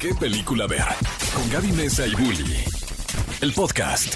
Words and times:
qué 0.00 0.14
película 0.14 0.66
ver. 0.66 0.84
Con 1.34 1.48
Gaby 1.50 1.72
Mesa 1.72 2.06
y 2.06 2.14
Bully. 2.14 2.64
El 3.40 3.52
podcast. 3.52 4.14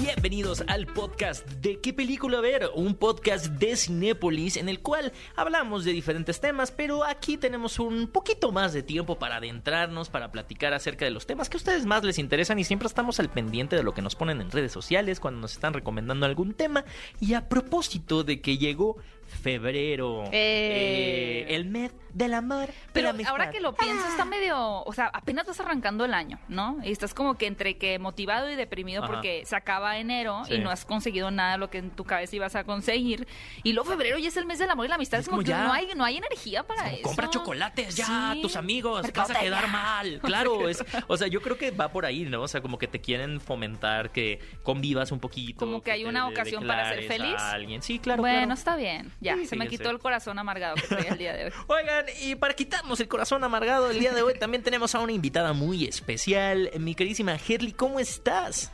Bienvenidos 0.00 0.62
al 0.66 0.86
podcast 0.86 1.48
de 1.48 1.80
¿Qué 1.80 1.92
película 1.92 2.40
ver? 2.40 2.70
Un 2.74 2.94
podcast 2.94 3.46
de 3.46 3.76
Cinépolis 3.76 4.56
en 4.56 4.68
el 4.68 4.80
cual 4.80 5.12
hablamos 5.34 5.84
de 5.84 5.92
diferentes 5.92 6.40
temas, 6.40 6.70
pero 6.70 7.04
aquí 7.04 7.36
tenemos 7.36 7.78
un 7.78 8.08
poquito 8.08 8.52
más 8.52 8.72
de 8.72 8.82
tiempo 8.82 9.18
para 9.18 9.36
adentrarnos, 9.36 10.10
para 10.10 10.30
platicar 10.30 10.72
acerca 10.74 11.04
de 11.04 11.10
los 11.10 11.26
temas 11.26 11.48
que 11.48 11.56
a 11.56 11.58
ustedes 11.58 11.86
más 11.86 12.04
les 12.04 12.18
interesan 12.18 12.58
y 12.58 12.64
siempre 12.64 12.86
estamos 12.86 13.18
al 13.20 13.30
pendiente 13.30 13.76
de 13.76 13.82
lo 13.82 13.94
que 13.94 14.02
nos 14.02 14.14
ponen 14.14 14.40
en 14.40 14.50
redes 14.50 14.72
sociales 14.72 15.20
cuando 15.20 15.40
nos 15.40 15.52
están 15.52 15.74
recomendando 15.74 16.26
algún 16.26 16.54
tema. 16.54 16.84
Y 17.20 17.34
a 17.34 17.48
propósito 17.48 18.24
de 18.24 18.40
que 18.40 18.58
llegó 18.58 18.98
febrero, 19.26 20.24
Eh. 20.32 21.44
eh, 21.50 21.54
el 21.54 21.64
mes 21.66 21.92
del 22.12 22.34
amor. 22.34 22.68
de 22.68 22.72
Pero 22.92 23.12
la 23.12 23.28
ahora 23.28 23.50
que 23.50 23.60
lo 23.60 23.74
pienso, 23.74 24.04
Ah. 24.06 24.10
está 24.10 24.24
medio, 24.24 24.82
o 24.84 24.92
sea, 24.92 25.06
apenas 25.12 25.42
estás 25.48 25.66
arrancando 25.66 26.04
el 26.04 26.14
año, 26.14 26.38
¿no? 26.48 26.78
Y 26.84 26.92
estás 26.92 27.12
como 27.12 27.34
que 27.36 27.46
entre 27.46 27.76
que 27.76 27.98
motivado 27.98 28.48
y 28.50 28.54
deprimido 28.54 29.02
Ajá. 29.02 29.12
porque 29.12 29.44
se 29.44 29.56
acaba 29.56 29.98
enero 29.98 30.44
Sí. 30.46 30.54
y 30.54 30.58
no 30.58 30.70
has 30.70 30.84
conseguido 30.84 31.30
nada 31.32 31.52
de 31.52 31.58
lo 31.58 31.70
que 31.70 31.78
en 31.78 31.90
tu 31.90 32.04
cabeza 32.04 32.36
ibas 32.36 32.54
a 32.54 32.62
conseguir. 32.64 33.26
Y 33.64 33.72
luego 33.72 33.90
febrero 33.90 34.16
ya 34.18 34.28
es 34.28 34.36
el 34.36 34.46
mes 34.46 34.60
del 34.60 34.70
amor 34.70 34.86
y 34.86 34.88
la 34.90 34.94
amistad. 34.94 35.18
Es 35.18 35.24
Es 35.24 35.28
como, 35.28 35.38
como 35.38 35.44
que 35.44 35.50
ya. 35.50 35.64
no 35.64 35.72
hay, 35.72 35.88
no 35.96 36.04
hay 36.04 36.16
energía 36.18 36.62
para 36.62 36.82
Como, 36.84 36.94
eso. 36.94 37.02
Compra 37.02 37.30
chocolates 37.30 37.96
ya, 37.96 38.30
Sí. 38.34 38.42
tus 38.42 38.54
amigos, 38.56 39.02
vas 39.12 39.30
a 39.30 39.40
quedar 39.40 39.68
mal. 39.68 40.20
Claro, 40.22 40.68
es, 40.68 40.84
o 41.08 41.16
sea, 41.16 41.26
yo 41.26 41.40
creo 41.40 41.58
que 41.58 41.70
va 41.72 41.88
por 41.88 42.06
ahí, 42.06 42.24
¿no? 42.24 42.42
O 42.42 42.48
sea, 42.48 42.60
como 42.60 42.78
que 42.78 42.86
te 42.86 43.00
quieren 43.00 43.40
fomentar 43.40 44.10
que 44.12 44.38
convivas 44.62 45.10
un 45.12 45.18
poquito. 45.20 45.58
Como 45.58 45.82
que 45.82 45.90
hay 45.90 46.04
una 46.04 46.28
ocasión 46.28 46.64
para 46.66 46.88
ser 46.90 47.04
feliz. 47.04 47.34
A 47.38 47.52
alguien. 47.52 47.82
Sí, 47.82 47.98
claro. 47.98 48.22
bueno, 48.22 48.38
claro. 48.38 48.52
está 48.54 48.76
bien. 48.76 49.10
Ya, 49.20 49.36
Sí, 49.36 49.46
se 49.46 49.56
me 49.56 49.68
quitó 49.68 49.90
el 49.90 49.98
corazón 49.98 50.38
amargado 50.38 50.74
que 50.76 50.82
traía 50.82 51.12
el 51.12 51.18
día 51.18 51.32
de 51.32 51.44
hoy. 51.46 51.52
Oigan, 51.68 52.06
y 52.20 52.34
para 52.34 52.54
quitarnos 52.54 53.00
el 53.00 53.08
corazón 53.08 53.42
amargado 53.44 53.90
el 53.90 53.98
día 53.98 54.12
de 54.12 54.22
hoy, 54.22 54.34
también 54.38 54.62
tenemos 54.62 54.94
a 54.94 55.00
una 55.00 55.12
invitada 55.12 55.52
muy 55.52 55.84
especial, 55.84 56.70
mi 56.78 56.94
queridísima 56.94 57.36
Herly, 57.36 57.72
¿cómo 57.72 58.00
estás? 58.00 58.70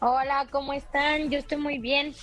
Hola, 0.00 0.46
¿cómo 0.50 0.72
están? 0.72 1.30
Yo 1.30 1.38
estoy 1.38 1.58
muy 1.58 1.78
bien. 1.78 2.14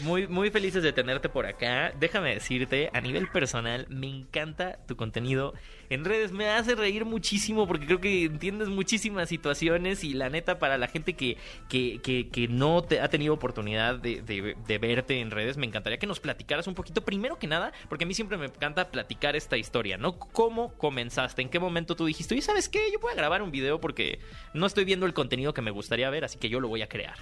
Muy, 0.00 0.26
muy 0.26 0.50
felices 0.50 0.82
de 0.82 0.92
tenerte 0.92 1.28
por 1.28 1.46
acá. 1.46 1.92
Déjame 1.98 2.34
decirte, 2.34 2.90
a 2.92 3.00
nivel 3.00 3.28
personal, 3.28 3.86
me 3.88 4.06
encanta 4.08 4.78
tu 4.86 4.96
contenido. 4.96 5.54
En 5.88 6.04
redes 6.04 6.32
me 6.32 6.48
hace 6.48 6.74
reír 6.74 7.04
muchísimo 7.04 7.66
porque 7.66 7.86
creo 7.86 8.00
que 8.00 8.24
entiendes 8.24 8.68
muchísimas 8.68 9.28
situaciones 9.28 10.04
y 10.04 10.14
la 10.14 10.28
neta 10.30 10.58
para 10.58 10.78
la 10.78 10.88
gente 10.88 11.14
que, 11.14 11.36
que, 11.68 12.00
que, 12.02 12.28
que 12.28 12.48
no 12.48 12.82
te 12.82 13.00
ha 13.00 13.08
tenido 13.08 13.34
oportunidad 13.34 13.96
de, 13.96 14.22
de- 14.22 14.78
verte 14.78 15.20
en 15.20 15.30
redes, 15.30 15.56
me 15.56 15.66
encantaría 15.66 15.98
que 15.98 16.06
nos 16.06 16.20
platicaras 16.20 16.66
un 16.66 16.74
poquito, 16.74 17.02
primero 17.02 17.38
que 17.38 17.46
nada, 17.46 17.72
porque 17.88 18.04
a 18.04 18.06
mí 18.06 18.14
siempre 18.14 18.36
me 18.36 18.46
encanta 18.46 18.90
platicar 18.90 19.36
esta 19.36 19.56
historia, 19.56 19.96
¿no? 19.96 20.18
¿Cómo 20.18 20.74
comenzaste? 20.74 21.42
¿En 21.42 21.48
qué 21.48 21.58
momento 21.58 21.96
tú 21.96 22.04
dijiste, 22.06 22.34
oye, 22.34 22.42
¿sabes 22.42 22.68
qué? 22.68 22.90
Yo 22.92 22.98
voy 23.00 23.12
a 23.12 23.16
grabar 23.16 23.42
un 23.42 23.50
video 23.50 23.80
porque 23.80 24.18
no 24.54 24.66
estoy 24.66 24.84
viendo 24.84 25.06
el 25.06 25.14
contenido 25.14 25.54
que 25.54 25.62
me 25.62 25.70
gustaría 25.70 26.10
ver, 26.10 26.24
así 26.24 26.38
que 26.38 26.48
yo 26.48 26.60
lo 26.60 26.68
voy 26.68 26.82
a 26.82 26.88
crear. 26.88 27.16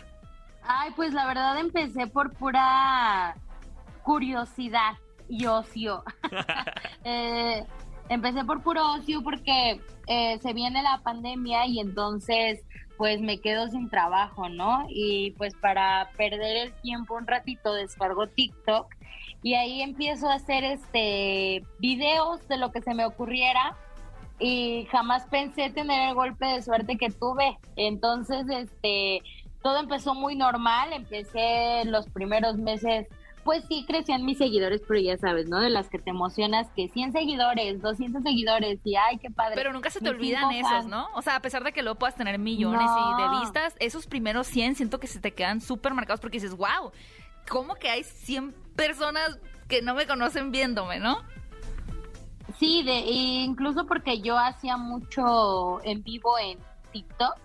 Ay, 0.67 0.91
pues 0.97 1.13
la 1.13 1.27
verdad 1.27 1.59
empecé 1.59 2.07
por 2.07 2.33
pura 2.35 3.37
curiosidad 4.03 4.95
y 5.29 5.47
ocio. 5.47 6.03
Eh, 7.07 7.63
empecé 8.09 8.47
por 8.47 8.63
puro 8.63 8.95
ocio 8.95 9.23
porque 9.23 9.79
eh, 10.07 10.39
se 10.39 10.55
viene 10.55 10.83
la 10.83 11.03
pandemia 11.03 11.67
y 11.67 11.79
entonces 11.79 12.65
pues 12.97 13.21
me 13.21 13.41
quedo 13.41 13.69
sin 13.69 13.91
trabajo, 13.91 14.49
¿no? 14.49 14.87
Y 14.89 15.33
pues 15.33 15.55
para 15.55 16.09
perder 16.17 16.57
el 16.57 16.73
tiempo 16.81 17.15
un 17.15 17.27
ratito 17.27 17.75
descargo 17.75 18.27
TikTok 18.27 18.87
y 19.43 19.53
ahí 19.53 19.83
empiezo 19.83 20.31
a 20.31 20.37
hacer 20.37 20.65
este 20.65 21.63
videos 21.79 22.49
de 22.49 22.57
lo 22.57 22.73
que 22.73 22.81
se 22.81 22.95
me 22.95 23.05
ocurriera 23.05 23.77
y 24.39 24.87
jamás 24.91 25.27
pensé 25.27 25.69
tener 25.69 26.09
el 26.09 26.15
golpe 26.15 26.47
de 26.47 26.63
suerte 26.63 26.97
que 26.97 27.11
tuve. 27.11 27.59
Entonces, 27.77 28.47
este, 28.49 29.23
todo 29.65 29.79
empezó 29.79 30.15
muy 30.15 30.37
normal, 30.37 30.93
empecé 30.93 31.87
los 31.87 32.07
primeros 32.11 32.59
meses, 32.59 33.09
pues 33.45 33.65
sí 33.67 33.87
crecían 33.89 34.23
mis 34.27 34.37
seguidores, 34.37 34.83
pero 34.87 35.01
ya 35.01 35.17
sabes, 35.17 35.49
¿no? 35.49 35.59
De 35.59 35.71
las 35.71 35.89
que 35.89 35.99
te 35.99 36.11
emocionas, 36.11 36.69
que 36.77 36.91
100 36.91 37.13
seguidores, 37.13 37.81
200 37.81 38.23
seguidores, 38.23 38.79
y 38.85 38.97
ay, 38.97 39.17
qué 39.17 39.31
padre. 39.31 39.55
Pero 39.55 39.73
nunca 39.73 39.89
se 39.89 40.01
te 40.01 40.11
Mis 40.11 40.19
olvidan 40.19 40.53
esos, 40.53 40.71
fans. 40.71 40.87
¿no? 40.87 41.09
O 41.15 41.23
sea, 41.23 41.37
a 41.37 41.41
pesar 41.41 41.65
de 41.65 41.73
que 41.73 41.83
luego 41.83 41.99
puedas 41.99 42.15
tener 42.15 42.39
millones 42.39 42.91
y 42.91 43.23
de 43.23 43.41
vistas, 43.41 43.75
esos 43.81 44.07
primeros 44.07 44.47
100 44.49 44.75
siento 44.75 45.01
que 45.01 45.07
se 45.07 45.19
te 45.19 45.33
quedan 45.33 45.63
súper 45.63 45.95
marcados 45.95 46.21
porque 46.21 46.37
dices, 46.37 46.55
wow, 46.55 46.93
¿cómo 47.49 47.75
que 47.77 47.89
hay 47.89 48.05
100 48.05 48.53
personas 48.77 49.39
que 49.67 49.81
no 49.81 49.95
me 49.95 50.07
conocen 50.07 50.51
viéndome, 50.51 51.01
no? 51.01 51.23
Sí, 52.59 52.83
de, 52.83 52.99
incluso 52.99 53.87
porque 53.87 54.21
yo 54.21 54.37
hacía 54.37 54.77
mucho 54.77 55.83
en 55.85 56.03
vivo 56.03 56.39
en 56.39 56.59
TikTok. 56.93 57.44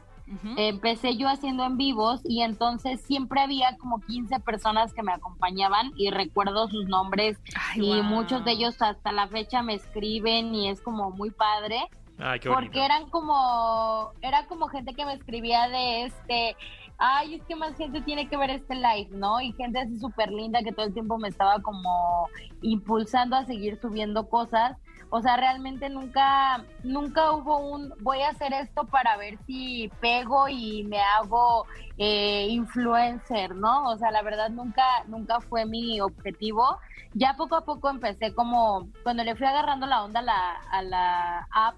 Empecé 0.57 1.17
yo 1.17 1.27
haciendo 1.27 1.63
en 1.63 1.77
vivos 1.77 2.21
y 2.23 2.41
entonces 2.41 3.01
siempre 3.01 3.41
había 3.41 3.77
como 3.77 3.99
15 3.99 4.39
personas 4.41 4.93
que 4.93 5.01
me 5.01 5.11
acompañaban 5.11 5.91
y 5.95 6.11
recuerdo 6.11 6.67
sus 6.67 6.85
nombres 6.87 7.37
Ay, 7.55 7.99
y 7.99 8.01
muchos 8.03 8.45
de 8.45 8.51
ellos 8.51 8.79
hasta 8.81 9.11
la 9.11 9.27
fecha 9.27 9.63
me 9.63 9.73
escriben 9.73 10.53
y 10.53 10.69
es 10.69 10.81
como 10.81 11.09
muy 11.11 11.31
padre 11.31 11.81
Ay, 12.19 12.39
qué 12.39 12.49
porque 12.49 12.85
eran 12.85 13.09
como 13.09 14.11
era 14.21 14.45
como 14.45 14.67
gente 14.67 14.93
que 14.93 15.05
me 15.05 15.13
escribía 15.13 15.67
de 15.67 16.03
este 16.03 16.55
ay 16.99 17.35
es 17.35 17.43
que 17.45 17.55
más 17.55 17.75
gente 17.75 18.01
tiene 18.01 18.27
que 18.27 18.37
ver 18.37 18.49
este 18.49 18.75
live 18.75 19.09
no 19.11 19.41
y 19.41 19.53
gente 19.53 19.79
así 19.79 19.97
súper 19.97 20.31
linda 20.31 20.61
que 20.61 20.73
todo 20.73 20.85
el 20.85 20.93
tiempo 20.93 21.17
me 21.17 21.29
estaba 21.29 21.59
como 21.61 22.27
impulsando 22.61 23.35
a 23.35 23.45
seguir 23.45 23.79
subiendo 23.81 24.27
cosas 24.29 24.77
o 25.09 25.21
sea 25.21 25.37
realmente 25.37 25.89
nunca 25.89 26.63
nunca 26.83 27.31
hubo 27.31 27.57
un 27.57 27.93
voy 28.01 28.21
a 28.21 28.29
hacer 28.29 28.53
esto 28.53 28.85
para 28.85 29.17
ver 29.17 29.37
si 29.45 29.89
pego 29.99 30.47
y 30.47 30.83
me 30.83 30.99
hago 30.99 31.65
eh, 31.97 32.47
influencer 32.49 33.55
no 33.55 33.89
o 33.89 33.97
sea 33.97 34.11
la 34.11 34.21
verdad 34.21 34.49
nunca 34.49 34.83
nunca 35.07 35.39
fue 35.41 35.65
mi 35.65 35.99
objetivo 35.99 36.77
ya 37.13 37.35
poco 37.35 37.55
a 37.55 37.65
poco 37.65 37.89
empecé 37.89 38.33
como 38.33 38.87
cuando 39.03 39.23
le 39.23 39.35
fui 39.35 39.47
agarrando 39.47 39.87
la 39.87 40.03
onda 40.03 40.19
a 40.19 40.23
la, 40.23 40.51
a 40.71 40.81
la 40.83 41.47
app 41.51 41.75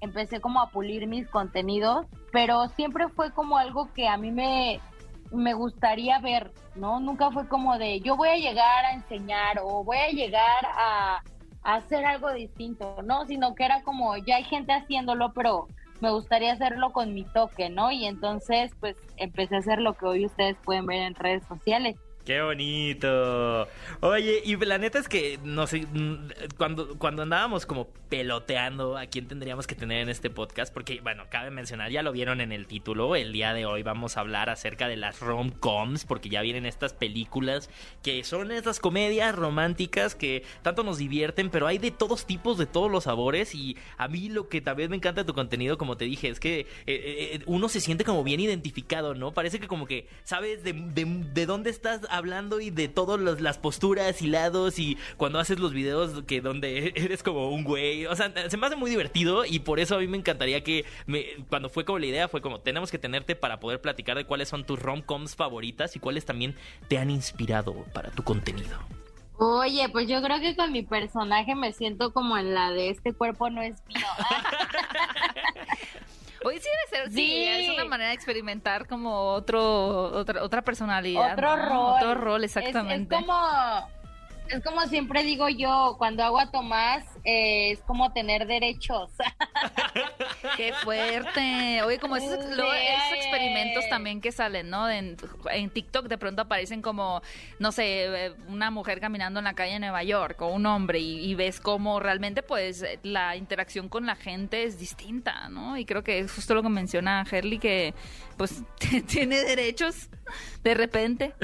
empecé 0.00 0.40
como 0.40 0.60
a 0.60 0.70
pulir 0.70 1.06
mis 1.06 1.28
contenidos, 1.28 2.06
pero 2.32 2.68
siempre 2.68 3.08
fue 3.08 3.32
como 3.32 3.58
algo 3.58 3.92
que 3.94 4.08
a 4.08 4.16
mí 4.16 4.30
me, 4.30 4.80
me 5.32 5.54
gustaría 5.54 6.18
ver, 6.20 6.52
¿no? 6.74 7.00
Nunca 7.00 7.30
fue 7.30 7.48
como 7.48 7.78
de 7.78 8.00
yo 8.00 8.16
voy 8.16 8.28
a 8.28 8.36
llegar 8.36 8.84
a 8.84 8.92
enseñar 8.92 9.58
o 9.62 9.84
voy 9.84 9.98
a 9.98 10.10
llegar 10.10 10.66
a, 10.76 11.22
hacer 11.76 12.04
algo 12.04 12.32
distinto, 12.32 12.96
¿no? 13.04 13.26
Sino 13.26 13.54
que 13.54 13.64
era 13.64 13.82
como 13.82 14.16
ya 14.16 14.36
hay 14.36 14.44
gente 14.44 14.72
haciéndolo, 14.72 15.32
pero 15.34 15.68
me 16.00 16.10
gustaría 16.10 16.52
hacerlo 16.52 16.92
con 16.92 17.12
mi 17.12 17.24
toque, 17.24 17.68
¿no? 17.68 17.90
Y 17.90 18.06
entonces 18.06 18.72
pues 18.80 18.96
empecé 19.16 19.56
a 19.56 19.58
hacer 19.58 19.80
lo 19.80 19.94
que 19.94 20.06
hoy 20.06 20.26
ustedes 20.26 20.56
pueden 20.64 20.86
ver 20.86 21.02
en 21.02 21.14
redes 21.14 21.44
sociales. 21.44 21.96
Qué 22.28 22.42
bonito. 22.42 23.66
Oye, 24.00 24.42
y 24.44 24.56
la 24.56 24.76
neta 24.76 24.98
es 24.98 25.08
que 25.08 25.38
no 25.44 25.66
sé, 25.66 25.86
mm, 25.90 26.28
cuando, 26.58 26.98
cuando 26.98 27.22
andábamos 27.22 27.64
como 27.64 27.88
peloteando 28.10 28.98
a 28.98 29.06
quién 29.06 29.28
tendríamos 29.28 29.66
que 29.66 29.74
tener 29.74 30.02
en 30.02 30.10
este 30.10 30.28
podcast, 30.28 30.72
porque 30.72 31.00
bueno, 31.00 31.24
cabe 31.30 31.50
mencionar, 31.50 31.90
ya 31.90 32.02
lo 32.02 32.12
vieron 32.12 32.42
en 32.42 32.52
el 32.52 32.66
título, 32.66 33.16
el 33.16 33.32
día 33.32 33.54
de 33.54 33.64
hoy 33.64 33.82
vamos 33.82 34.18
a 34.18 34.20
hablar 34.20 34.50
acerca 34.50 34.88
de 34.88 34.96
las 34.96 35.20
rom-coms, 35.20 36.04
porque 36.04 36.28
ya 36.28 36.42
vienen 36.42 36.66
estas 36.66 36.92
películas 36.92 37.70
que 38.02 38.22
son 38.24 38.50
estas 38.50 38.78
comedias 38.78 39.34
románticas 39.34 40.14
que 40.14 40.44
tanto 40.60 40.84
nos 40.84 40.98
divierten, 40.98 41.48
pero 41.48 41.66
hay 41.66 41.78
de 41.78 41.90
todos 41.90 42.26
tipos, 42.26 42.58
de 42.58 42.66
todos 42.66 42.90
los 42.90 43.04
sabores, 43.04 43.54
y 43.54 43.78
a 43.96 44.06
mí 44.06 44.28
lo 44.28 44.50
que 44.50 44.60
también 44.60 44.90
me 44.90 44.96
encanta 44.96 45.22
de 45.22 45.26
tu 45.26 45.34
contenido, 45.34 45.78
como 45.78 45.96
te 45.96 46.04
dije, 46.04 46.28
es 46.28 46.40
que 46.40 46.60
eh, 46.60 46.66
eh, 46.86 47.40
uno 47.46 47.70
se 47.70 47.80
siente 47.80 48.04
como 48.04 48.22
bien 48.22 48.40
identificado, 48.40 49.14
¿no? 49.14 49.32
Parece 49.32 49.60
que 49.60 49.66
como 49.66 49.86
que 49.86 50.08
sabes 50.24 50.62
de, 50.62 50.74
de, 50.74 51.04
de 51.32 51.46
dónde 51.46 51.70
estás 51.70 52.02
hablando 52.18 52.60
y 52.60 52.70
de 52.70 52.88
todas 52.88 53.18
las- 53.18 53.40
las 53.40 53.56
posturas 53.58 54.20
y 54.22 54.26
lados 54.26 54.78
y 54.78 54.98
cuando 55.16 55.38
haces 55.38 55.58
los 55.58 55.72
videos 55.72 56.22
que 56.26 56.40
donde 56.40 56.92
eres 56.96 57.22
como 57.22 57.48
un 57.50 57.64
güey, 57.64 58.04
o 58.06 58.14
sea, 58.14 58.32
se 58.50 58.56
me 58.56 58.66
hace 58.66 58.76
muy 58.76 58.90
divertido 58.90 59.44
y 59.44 59.60
por 59.60 59.80
eso 59.80 59.96
a 59.96 59.98
mí 59.98 60.06
me 60.06 60.18
encantaría 60.18 60.62
que 60.62 60.84
me, 61.06 61.24
cuando 61.48 61.68
fue 61.70 61.84
como 61.84 61.98
la 61.98 62.06
idea 62.06 62.28
fue 62.28 62.40
como 62.42 62.60
tenemos 62.60 62.90
que 62.90 62.98
tenerte 62.98 63.34
para 63.36 63.60
poder 63.60 63.80
platicar 63.80 64.16
de 64.16 64.24
cuáles 64.24 64.48
son 64.48 64.64
tus 64.64 64.78
rom-coms 64.78 65.34
favoritas 65.36 65.96
y 65.96 65.98
cuáles 66.00 66.24
también 66.26 66.54
te 66.88 66.98
han 66.98 67.10
inspirado 67.10 67.72
para 67.94 68.10
tu 68.10 68.22
contenido. 68.22 68.78
Oye, 69.40 69.88
pues 69.90 70.08
yo 70.08 70.20
creo 70.20 70.40
que 70.40 70.56
con 70.56 70.72
mi 70.72 70.82
personaje 70.82 71.54
me 71.54 71.72
siento 71.72 72.12
como 72.12 72.36
en 72.36 72.54
la 72.54 72.72
de 72.72 72.90
este 72.90 73.12
cuerpo 73.12 73.48
no 73.50 73.62
es 73.62 73.76
mío. 73.86 74.06
Oye, 76.44 76.60
sí 76.60 76.68
debe 76.90 77.02
ser, 77.04 77.12
sí, 77.12 77.26
Sí. 77.26 77.44
es 77.44 77.70
una 77.70 77.84
manera 77.84 78.08
de 78.10 78.14
experimentar 78.14 78.86
como 78.86 79.32
otro, 79.32 80.04
otra, 80.18 80.42
otra 80.42 80.62
personalidad. 80.62 81.32
Otro 81.32 81.56
¿no? 81.56 81.68
rol. 81.68 81.94
Otro 81.96 82.14
rol, 82.14 82.44
Es- 82.44 82.56
exactamente. 82.56 83.14
Es, 83.14 83.20
como, 83.20 83.38
es 84.48 84.64
como 84.64 84.80
siempre 84.86 85.24
digo 85.24 85.48
yo, 85.48 85.96
cuando 85.98 86.22
hago 86.24 86.38
a 86.38 86.50
Tomás, 86.50 87.04
eh, 87.24 87.72
es 87.72 87.80
como 87.82 88.12
tener 88.12 88.46
derechos. 88.46 89.10
Qué 90.56 90.72
fuerte. 90.72 91.82
Oye, 91.82 91.98
como 91.98 92.16
esos, 92.16 92.32
experimentos 93.14 93.88
también 93.88 94.20
que 94.20 94.32
salen, 94.32 94.70
¿no? 94.70 94.88
En, 94.88 95.16
en 95.50 95.70
TikTok 95.70 96.06
de 96.08 96.18
pronto 96.18 96.42
aparecen 96.42 96.82
como, 96.82 97.22
no 97.58 97.72
sé, 97.72 98.26
eh, 98.26 98.34
una 98.48 98.70
mujer 98.70 99.00
caminando 99.00 99.40
en 99.40 99.44
la 99.44 99.54
calle 99.54 99.74
de 99.74 99.80
Nueva 99.80 100.02
York 100.02 100.40
o 100.42 100.48
un 100.48 100.66
hombre 100.66 100.98
y, 100.98 101.30
y 101.30 101.34
ves 101.34 101.60
cómo 101.60 102.00
realmente 102.00 102.42
pues 102.42 102.84
la 103.02 103.36
interacción 103.36 103.88
con 103.88 104.06
la 104.06 104.16
gente 104.16 104.64
es 104.64 104.78
distinta, 104.78 105.48
¿no? 105.48 105.76
Y 105.76 105.84
creo 105.84 106.02
que 106.02 106.18
es 106.20 106.32
justo 106.32 106.54
lo 106.54 106.62
que 106.62 106.68
menciona 106.68 107.24
Herley 107.30 107.58
que 107.58 107.94
pues 108.36 108.62
tiene 109.06 109.40
derechos 109.40 110.08
de 110.62 110.74
repente. 110.74 111.34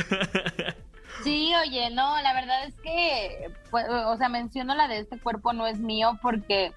Sí, 1.23 1.53
oye, 1.55 1.91
no, 1.91 2.21
la 2.23 2.35
verdad 2.35 2.65
es 2.67 2.75
que, 2.83 3.51
pues, 3.71 3.87
o 3.89 4.17
sea, 4.17 4.29
menciono 4.29 4.75
la 4.75 4.89
de 4.89 4.99
este 4.99 5.19
cuerpo 5.19 5.53
no 5.53 5.67
es 5.67 5.79
mío 5.79 6.19
porque 6.21 6.73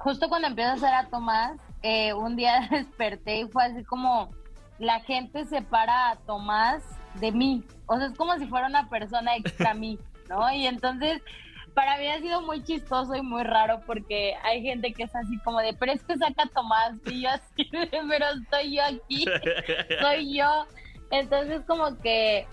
justo 0.00 0.28
cuando 0.28 0.48
empiezo 0.48 0.70
a 0.70 0.74
hacer 0.74 0.94
a 0.94 1.08
Tomás, 1.08 1.58
eh, 1.82 2.12
un 2.14 2.36
día 2.36 2.66
desperté 2.70 3.40
y 3.40 3.48
fue 3.48 3.64
así 3.64 3.84
como 3.84 4.30
la 4.78 5.00
gente 5.00 5.44
separa 5.44 6.10
a 6.10 6.16
Tomás 6.16 6.82
de 7.14 7.32
mí. 7.32 7.62
O 7.86 7.96
sea, 7.96 8.06
es 8.06 8.16
como 8.16 8.36
si 8.38 8.46
fuera 8.46 8.66
una 8.66 8.88
persona 8.88 9.36
extra 9.36 9.72
a 9.72 9.74
mí, 9.74 9.98
¿no? 10.28 10.50
Y 10.52 10.66
entonces, 10.66 11.22
para 11.74 11.98
mí 11.98 12.08
ha 12.08 12.18
sido 12.18 12.40
muy 12.42 12.64
chistoso 12.64 13.14
y 13.14 13.22
muy 13.22 13.44
raro 13.44 13.80
porque 13.86 14.34
hay 14.42 14.62
gente 14.62 14.92
que 14.92 15.04
es 15.04 15.14
así 15.14 15.38
como 15.40 15.60
de, 15.60 15.74
pero 15.74 15.92
es 15.92 16.02
que 16.02 16.16
saca 16.16 16.44
a 16.44 16.48
Tomás 16.48 16.94
y 17.06 17.22
yo 17.22 17.30
así, 17.30 17.68
pero 17.90 18.26
estoy 18.42 18.76
yo 18.76 18.82
aquí, 18.84 19.26
soy 20.00 20.36
yo. 20.36 20.66
Entonces, 21.10 21.62
como 21.66 21.98
que 21.98 22.46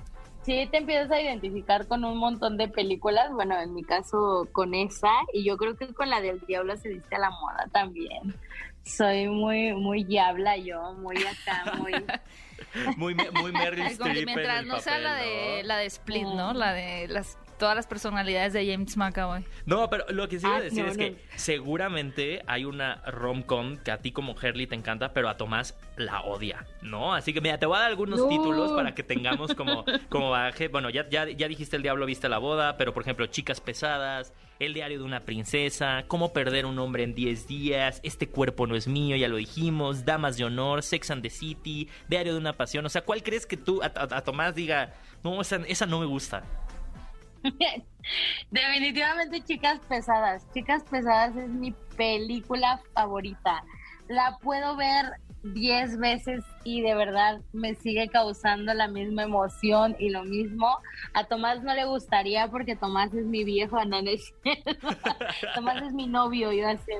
sí 0.47 0.65
te 0.71 0.77
empiezas 0.77 1.11
a 1.11 1.19
identificar 1.19 1.87
con 1.87 2.05
un 2.05 2.17
montón 2.17 2.55
de 2.55 2.69
películas, 2.69 3.29
bueno, 3.33 3.59
en 3.59 3.73
mi 3.73 3.83
caso 3.83 4.47
con 4.53 4.73
esa, 4.73 5.11
y 5.33 5.43
yo 5.43 5.57
creo 5.57 5.75
que 5.75 5.93
con 5.93 6.09
la 6.09 6.21
del 6.21 6.39
diablo 6.47 6.77
se 6.77 6.87
diste 6.87 7.17
a 7.17 7.19
la 7.19 7.29
moda 7.31 7.67
también. 7.73 8.33
Soy 8.81 9.27
muy, 9.27 9.73
muy 9.73 10.05
diabla 10.05 10.55
yo, 10.55 10.93
muy 10.93 11.17
acá, 11.17 11.73
muy... 11.77 11.91
Muy, 12.97 13.15
muy 13.15 13.51
Meryl 13.53 13.85
Streep 13.87 14.17
en 14.17 14.25
mientras 14.25 14.61
el 14.61 14.67
no 14.67 14.79
sea 14.79 14.99
la 14.99 15.15
de 15.15 15.61
¿no? 15.61 15.67
la 15.67 15.77
de 15.77 15.85
Split, 15.85 16.23
¿no? 16.23 16.53
Mm. 16.53 16.57
La 16.57 16.73
de 16.73 17.07
las 17.07 17.37
todas 17.57 17.75
las 17.75 17.87
personalidades 17.87 18.53
de 18.53 18.71
James 18.71 18.95
McAvoy. 18.97 19.43
No, 19.65 19.89
pero 19.89 20.05
lo 20.09 20.27
que 20.27 20.39
sí 20.39 20.45
iba 20.45 20.55
a 20.55 20.59
Ah, 20.59 20.61
decir 20.61 20.83
no, 20.83 20.91
es 20.91 20.97
no. 20.97 21.03
que 21.03 21.17
seguramente 21.35 22.43
hay 22.47 22.65
una 22.65 23.01
rom-com 23.07 23.77
que 23.77 23.91
a 23.91 23.97
ti 23.97 24.11
como 24.11 24.35
Herley 24.39 24.67
te 24.67 24.75
encanta, 24.75 25.11
pero 25.13 25.27
a 25.29 25.37
Tomás 25.37 25.75
la 25.97 26.21
odia, 26.21 26.65
¿no? 26.81 27.13
Así 27.13 27.33
que 27.33 27.41
mira, 27.41 27.57
te 27.57 27.65
voy 27.65 27.77
a 27.77 27.81
dar 27.81 27.89
algunos 27.89 28.19
No. 28.19 28.27
títulos 28.29 28.71
para 28.71 28.93
que 28.95 29.03
tengamos 29.03 29.53
como, 29.55 29.83
como 30.09 30.29
bagaje. 30.31 30.67
Bueno, 30.67 30.89
ya, 30.89 31.09
ya, 31.09 31.27
ya 31.29 31.47
dijiste 31.47 31.75
El 31.75 31.81
Diablo 31.83 32.05
Viste 32.05 32.29
la 32.29 32.37
Boda, 32.37 32.77
pero 32.77 32.93
por 32.93 33.03
ejemplo, 33.03 33.25
Chicas 33.27 33.59
Pesadas, 33.59 34.33
El 34.59 34.73
Diario 34.73 34.99
de 34.99 35.03
una 35.05 35.21
Princesa, 35.25 36.05
Cómo 36.07 36.31
Perder 36.33 36.65
un 36.65 36.79
Hombre 36.79 37.03
en 37.03 37.13
10 37.15 37.47
Días, 37.47 37.99
Este 38.03 38.29
Cuerpo 38.29 38.67
No 38.67 38.75
es 38.75 38.87
Mío, 38.87 39.15
ya 39.17 39.27
lo 39.27 39.37
dijimos, 39.37 40.05
Damas 40.05 40.37
de 40.37 40.45
Honor, 40.45 40.83
Sex 40.83 41.11
and 41.11 41.21
the 41.23 41.29
City, 41.29 41.89
Diario 42.07 42.33
de 42.33 42.39
una 42.39 42.53
Pasión. 42.53 42.85
O 42.85 42.89
sea, 42.89 43.01
¿cuál 43.03 43.23
crees 43.23 43.45
que 43.45 43.57
tú 43.57 43.81
a, 43.83 43.87
a- 43.87 44.17
a 44.17 44.21
Tomás 44.21 44.55
diga, 44.55 44.93
no, 45.23 45.41
esa, 45.41 45.57
esa 45.67 45.85
no 45.85 45.99
me 45.99 46.05
gusta? 46.05 46.43
Definitivamente 48.51 49.41
Chicas 49.41 49.79
Pesadas. 49.87 50.45
Chicas 50.53 50.83
Pesadas 50.83 51.35
es 51.35 51.49
mi 51.49 51.71
película 51.95 52.79
favorita. 52.93 53.63
La 54.07 54.37
puedo 54.41 54.75
ver 54.75 55.05
10 55.43 55.97
veces 55.99 56.43
y 56.63 56.81
de 56.81 56.95
verdad 56.95 57.41
me 57.53 57.75
sigue 57.75 58.07
causando 58.09 58.73
la 58.73 58.87
misma 58.87 59.23
emoción 59.23 59.95
y 59.99 60.09
lo 60.09 60.23
mismo. 60.23 60.79
A 61.13 61.25
Tomás 61.25 61.63
no 61.63 61.73
le 61.73 61.85
gustaría 61.85 62.47
porque 62.49 62.75
Tomás 62.75 63.13
es 63.13 63.25
mi 63.25 63.43
viejo, 63.43 63.83
no, 63.85 64.01
no 64.01 64.09
es. 64.09 64.33
Tomás 65.55 65.81
es 65.83 65.93
mi 65.93 66.07
novio, 66.07 66.51
yo 66.51 66.67
así. 66.67 66.91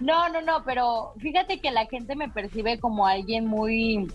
No, 0.00 0.28
no, 0.28 0.42
no, 0.42 0.64
pero 0.64 1.14
fíjate 1.18 1.60
que 1.60 1.70
la 1.70 1.86
gente 1.86 2.16
me 2.16 2.28
percibe 2.28 2.78
como 2.78 3.06
alguien 3.06 3.46
muy... 3.46 4.08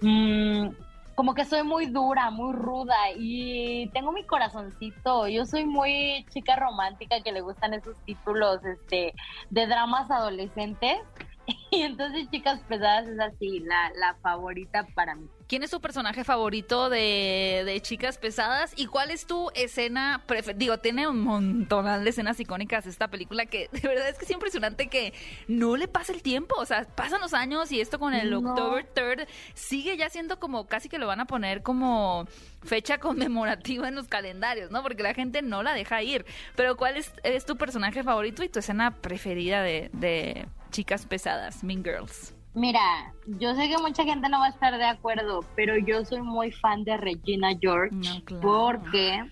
mm, 0.00 0.68
como 1.14 1.34
que 1.34 1.44
soy 1.44 1.62
muy 1.62 1.86
dura, 1.86 2.30
muy 2.30 2.52
ruda 2.54 2.96
y 3.16 3.90
tengo 3.92 4.12
mi 4.12 4.24
corazoncito. 4.26 5.28
Yo 5.28 5.44
soy 5.44 5.64
muy 5.64 6.26
chica 6.30 6.56
romántica 6.56 7.20
que 7.22 7.32
le 7.32 7.40
gustan 7.40 7.74
esos 7.74 7.96
títulos 8.04 8.64
este 8.64 9.14
de 9.50 9.66
dramas 9.66 10.10
adolescentes. 10.10 10.98
Y 11.70 11.82
entonces 11.82 12.30
Chicas 12.30 12.60
Pesadas 12.68 13.08
es 13.08 13.18
así, 13.18 13.60
la, 13.60 13.90
la 13.96 14.14
favorita 14.22 14.86
para 14.94 15.14
mí. 15.14 15.26
¿Quién 15.48 15.62
es 15.62 15.70
tu 15.70 15.80
personaje 15.80 16.24
favorito 16.24 16.88
de, 16.88 17.62
de 17.64 17.80
Chicas 17.80 18.18
Pesadas? 18.18 18.72
¿Y 18.76 18.86
cuál 18.86 19.10
es 19.10 19.26
tu 19.26 19.50
escena 19.54 20.22
preferida? 20.26 20.58
Digo, 20.58 20.78
tiene 20.78 21.08
un 21.08 21.20
montón 21.20 22.04
de 22.04 22.10
escenas 22.10 22.38
icónicas 22.40 22.86
esta 22.86 23.08
película 23.08 23.46
que 23.46 23.68
de 23.72 23.86
verdad 23.86 24.08
es 24.08 24.18
que 24.18 24.24
es 24.24 24.30
impresionante 24.30 24.88
que 24.88 25.12
no 25.48 25.76
le 25.76 25.88
pasa 25.88 26.12
el 26.12 26.22
tiempo. 26.22 26.54
O 26.58 26.66
sea, 26.66 26.86
pasan 26.94 27.20
los 27.20 27.34
años 27.34 27.72
y 27.72 27.80
esto 27.80 27.98
con 27.98 28.14
el 28.14 28.30
No. 28.30 28.38
October 28.50 28.86
3 28.94 29.26
sigue 29.54 29.96
ya 29.96 30.08
siendo 30.10 30.38
como 30.38 30.66
casi 30.66 30.88
que 30.88 30.98
lo 30.98 31.06
van 31.06 31.20
a 31.20 31.26
poner 31.26 31.62
como 31.62 32.26
fecha 32.62 32.98
conmemorativa 32.98 33.88
en 33.88 33.94
los 33.94 34.08
calendarios, 34.08 34.70
¿no? 34.70 34.82
Porque 34.82 35.02
la 35.02 35.14
gente 35.14 35.42
no 35.42 35.62
la 35.62 35.74
deja 35.74 36.02
ir. 36.02 36.24
Pero 36.56 36.76
¿cuál 36.76 36.96
es, 36.96 37.12
es 37.24 37.44
tu 37.44 37.56
personaje 37.56 38.02
favorito 38.02 38.42
y 38.42 38.48
tu 38.48 38.58
escena 38.58 38.90
preferida 39.02 39.62
de, 39.62 39.90
de 39.92 40.46
Chicas 40.72 41.06
Pesadas, 41.06 41.62
Mean 41.62 41.84
Girls? 41.84 42.34
Mira, 42.54 43.14
yo 43.26 43.54
sé 43.54 43.68
que 43.68 43.78
mucha 43.78 44.02
gente 44.04 44.28
no 44.28 44.40
va 44.40 44.46
a 44.46 44.50
estar 44.50 44.76
de 44.76 44.84
acuerdo, 44.84 45.40
pero 45.54 45.76
yo 45.78 46.04
soy 46.04 46.20
muy 46.22 46.50
fan 46.52 46.82
de 46.84 46.96
Regina 46.96 47.50
George 47.60 47.94
No, 47.94 48.24
claro. 48.24 48.42
porque 48.42 49.22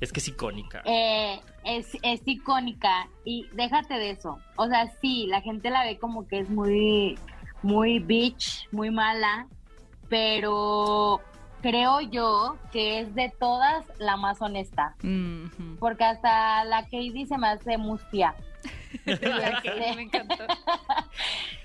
Es 0.00 0.12
que 0.12 0.20
es 0.20 0.28
icónica. 0.28 0.80
eh, 0.86 1.40
es, 1.64 1.88
es 2.02 2.22
icónica 2.24 3.08
y 3.24 3.46
déjate 3.52 3.94
de 3.94 4.10
eso. 4.12 4.38
O 4.56 4.66
sea, 4.68 4.86
sí, 5.02 5.26
la 5.26 5.42
gente 5.42 5.68
la 5.68 5.84
ve 5.84 5.98
como 5.98 6.26
que 6.26 6.38
es 6.40 6.48
muy, 6.48 7.18
muy 7.62 7.98
bitch, 7.98 8.66
muy 8.72 8.90
mala, 8.90 9.46
pero 10.08 11.20
creo 11.62 12.00
yo 12.00 12.56
que 12.72 13.00
es 13.00 13.14
de 13.14 13.30
todas 13.38 13.84
la 13.98 14.16
más 14.16 14.40
honesta. 14.40 14.94
Porque 15.78 16.04
hasta 16.04 16.64
la 16.64 16.82
Katie 16.84 17.26
se 17.26 17.36
me 17.38 17.48
hace 17.48 17.76
mustia. 17.78 18.34
me 19.06 20.02
encantó. 20.02 20.44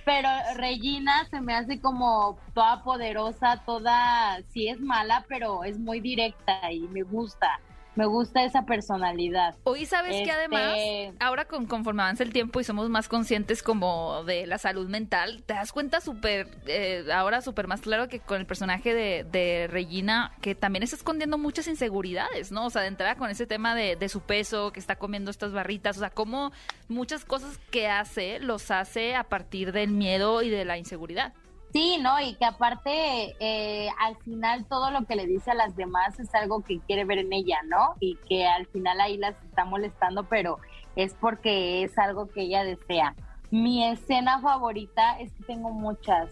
Pero 0.06 0.30
Regina 0.56 1.26
se 1.30 1.42
me 1.42 1.56
hace 1.56 1.80
como 1.82 2.38
toda 2.54 2.84
poderosa, 2.84 3.64
toda, 3.66 4.42
sí 4.50 4.68
es 4.68 4.80
mala, 4.80 5.26
pero 5.28 5.64
es 5.64 5.80
muy 5.80 6.00
directa 6.00 6.72
y 6.72 6.82
me 6.82 7.02
gusta. 7.02 7.60
Me 7.96 8.06
gusta 8.06 8.44
esa 8.44 8.66
personalidad. 8.66 9.56
Hoy 9.64 9.86
sabes 9.86 10.12
que 10.12 10.20
Este- 10.24 10.32
además, 10.32 10.74
ahora 11.20 11.46
con, 11.46 11.66
conforme 11.66 12.02
avanza 12.02 12.24
el 12.24 12.34
tiempo 12.34 12.60
y 12.60 12.64
somos 12.64 12.90
más 12.90 13.08
conscientes 13.08 13.64
como 13.64 14.24
de 14.26 14.46
la 14.48 14.58
salud 14.58 14.90
mental, 14.90 15.44
te 15.46 15.54
das 15.54 15.72
cuenta 15.72 16.02
súper, 16.02 16.50
eh, 16.68 17.06
ahora 17.14 17.42
súper 17.42 17.68
más 17.68 17.82
claro 17.82 18.10
que 18.10 18.20
con 18.20 18.40
el 18.40 18.46
personaje 18.46 18.94
de, 18.94 19.24
de 19.24 19.68
Regina, 19.72 20.34
que 20.42 20.56
también 20.56 20.84
está 20.84 20.98
escondiendo 20.98 21.38
muchas 21.38 21.68
inseguridades, 21.68 22.52
¿no? 22.52 22.66
O 22.66 22.70
sea, 22.70 22.82
de 22.82 22.90
entrada 22.90 23.16
con 23.16 23.30
ese 23.30 23.48
tema 23.48 23.76
de, 23.76 23.96
de 23.96 24.10
su 24.10 24.20
peso, 24.22 24.72
que 24.74 24.80
está 24.80 24.98
comiendo 24.98 25.32
estas 25.32 25.54
barritas, 25.54 25.96
o 25.96 26.02
sea, 26.02 26.10
como 26.10 26.52
muchas 26.90 27.24
cosas 27.24 27.60
que 27.72 27.88
hace, 27.88 28.40
los 28.40 28.72
hace 28.72 29.16
a 29.16 29.24
partir 29.24 29.72
del 29.72 29.92
miedo 29.92 30.42
y 30.42 30.50
de 30.50 30.66
la 30.66 30.78
inseguridad. 30.78 31.34
Sí, 31.76 31.98
¿no? 32.02 32.22
Y 32.22 32.36
que 32.36 32.46
aparte, 32.46 33.36
eh, 33.42 33.90
al 34.00 34.16
final 34.16 34.64
todo 34.64 34.92
lo 34.92 35.04
que 35.06 35.18
le 35.18 35.26
dice 35.28 35.52
a 35.52 35.56
las 35.56 35.76
demás 35.76 36.18
es 36.22 36.34
algo 36.34 36.64
que 36.64 36.80
quiere 36.80 37.04
ver 37.04 37.18
en 37.18 37.34
ella, 37.34 37.58
¿no? 37.68 37.96
Y 38.00 38.16
que 38.30 38.48
al 38.48 38.66
final 38.68 39.02
ahí 39.02 39.18
las 39.18 39.36
está 39.44 39.66
molestando, 39.66 40.24
pero 40.24 40.60
es 40.96 41.14
porque 41.16 41.84
es 41.84 41.98
algo 41.98 42.30
que 42.30 42.44
ella 42.44 42.64
desea. 42.64 43.14
Mi 43.52 43.84
escena 43.84 44.40
favorita 44.40 45.20
es 45.20 45.34
que 45.34 45.44
tengo 45.44 45.70
muchas, 45.70 46.30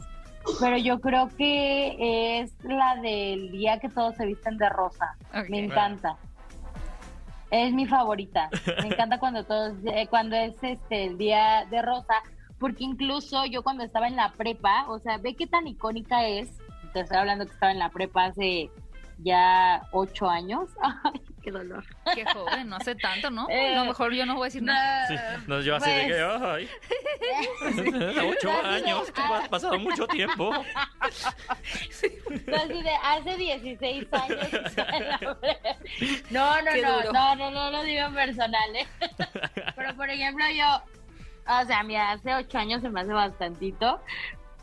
pero 0.61 0.77
yo 0.77 1.01
creo 1.01 1.27
que 1.35 2.39
es 2.39 2.53
la 2.63 2.95
del 3.01 3.51
día 3.51 3.81
que 3.81 3.89
todos 3.89 4.15
se 4.15 4.25
visten 4.25 4.57
de 4.57 4.69
rosa. 4.69 5.17
Me 5.49 5.59
encanta. 5.59 6.15
Es 7.51 7.73
mi 7.73 7.85
favorita. 7.85 8.49
Me 8.81 8.87
encanta 8.87 9.19
cuando 9.19 9.43
todos, 9.43 9.73
eh, 9.87 10.07
cuando 10.09 10.37
es 10.37 10.55
este 10.61 11.03
el 11.07 11.17
día 11.17 11.67
de 11.69 11.81
rosa, 11.81 12.23
porque 12.63 12.85
incluso 12.85 13.45
yo 13.45 13.61
cuando 13.61 13.83
estaba 13.83 14.07
en 14.07 14.15
la 14.15 14.31
prepa, 14.31 14.85
o 14.87 14.97
sea, 14.97 15.17
ve 15.17 15.35
qué 15.35 15.47
tan 15.47 15.67
icónica 15.67 16.25
es. 16.25 16.49
Te 16.93 17.01
estoy 17.01 17.17
hablando 17.17 17.45
que 17.45 17.51
estaba 17.51 17.73
en 17.73 17.79
la 17.79 17.89
prepa 17.89 18.27
hace 18.27 18.71
ya 19.17 19.81
ocho 19.91 20.29
años. 20.29 20.69
Ay, 21.03 21.19
qué 21.41 21.51
dolor. 21.51 21.83
Qué 22.15 22.23
joven, 22.23 22.69
no 22.69 22.77
hace 22.77 22.95
tanto, 22.95 23.29
¿no? 23.31 23.49
Eh, 23.49 23.75
a 23.75 23.81
lo 23.81 23.87
mejor 23.87 24.13
yo 24.13 24.25
no 24.25 24.35
voy 24.35 24.43
a 24.43 24.45
decir 24.45 24.63
nada. 24.63 25.07
Sí, 25.09 25.15
no, 25.45 25.59
yo 25.59 25.75
así 25.75 25.91
de 25.91 26.07
que, 26.07 26.25
Pues- 26.25 26.41
ay, 26.41 26.69
ocho 28.31 28.51
años, 28.65 29.11
que 29.11 29.21
ha 29.21 29.49
pasado 29.49 29.77
mucho 29.77 30.07
tiempo. 30.07 30.53
No, 30.53 30.63
así 32.55 32.81
de 32.81 32.95
hace 33.03 33.35
16 33.35 34.07
años. 34.13 34.53
estaba 34.53 34.97
en 34.97 35.09
la 35.09 35.17
prepa. 35.17 35.75
No, 36.29 36.61
no, 36.61 36.71
no, 36.81 37.11
no, 37.11 37.35
no, 37.35 37.51
no 37.51 37.71
lo 37.71 37.83
digo 37.83 38.05
en 38.05 38.13
personal, 38.13 38.73
¿eh? 38.73 38.87
Pero 39.75 39.95
por 39.97 40.09
ejemplo, 40.09 40.45
yo, 40.55 40.81
o 41.47 41.65
sea, 41.65 41.83
mira, 41.83 42.11
hace 42.11 42.33
ocho 42.33 42.57
años 42.57 42.81
se 42.81 42.89
me 42.89 43.01
hace 43.01 43.13
bastantito, 43.13 43.99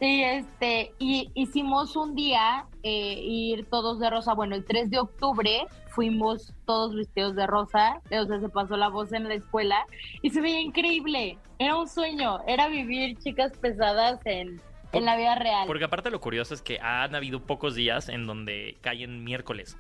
Sí, 0.00 0.22
este, 0.22 0.94
y 0.99 1.30
hicimos 1.34 1.94
un 1.94 2.14
día 2.14 2.64
eh, 2.82 3.20
ir 3.22 3.66
todos 3.66 4.00
de 4.00 4.08
rosa. 4.08 4.32
Bueno, 4.32 4.56
el 4.56 4.64
3 4.64 4.88
de 4.88 4.99
octubre 4.99 5.66
fuimos 5.88 6.54
todos 6.64 6.94
vestidos 6.94 7.37
de 7.37 7.46
rosa. 7.46 8.00
O 8.06 8.25
sea, 8.25 8.40
se 8.40 8.49
pasó 8.49 8.78
la 8.78 8.88
voz 8.88 9.12
en 9.12 9.28
la 9.28 9.34
escuela 9.34 9.84
y 10.22 10.30
se 10.30 10.40
veía 10.40 10.62
increíble. 10.62 11.37
Era 11.58 11.76
un 11.76 11.87
sueño, 11.87 12.38
era 12.46 12.68
vivir 12.68 13.18
chicas 13.18 13.52
pesadas 13.58 14.20
en, 14.25 14.62
en 14.92 15.04
la 15.04 15.18
vida 15.18 15.34
real. 15.34 15.66
Porque 15.66 15.84
aparte 15.84 16.10
lo 16.10 16.22
curioso 16.22 16.54
es 16.54 16.62
que 16.62 16.78
han 16.80 17.14
habido 17.14 17.44
pocos 17.44 17.75
días 17.75 18.08
en 18.08 18.26
donde 18.26 18.78
caen 18.80 19.22
miércoles. 19.22 19.76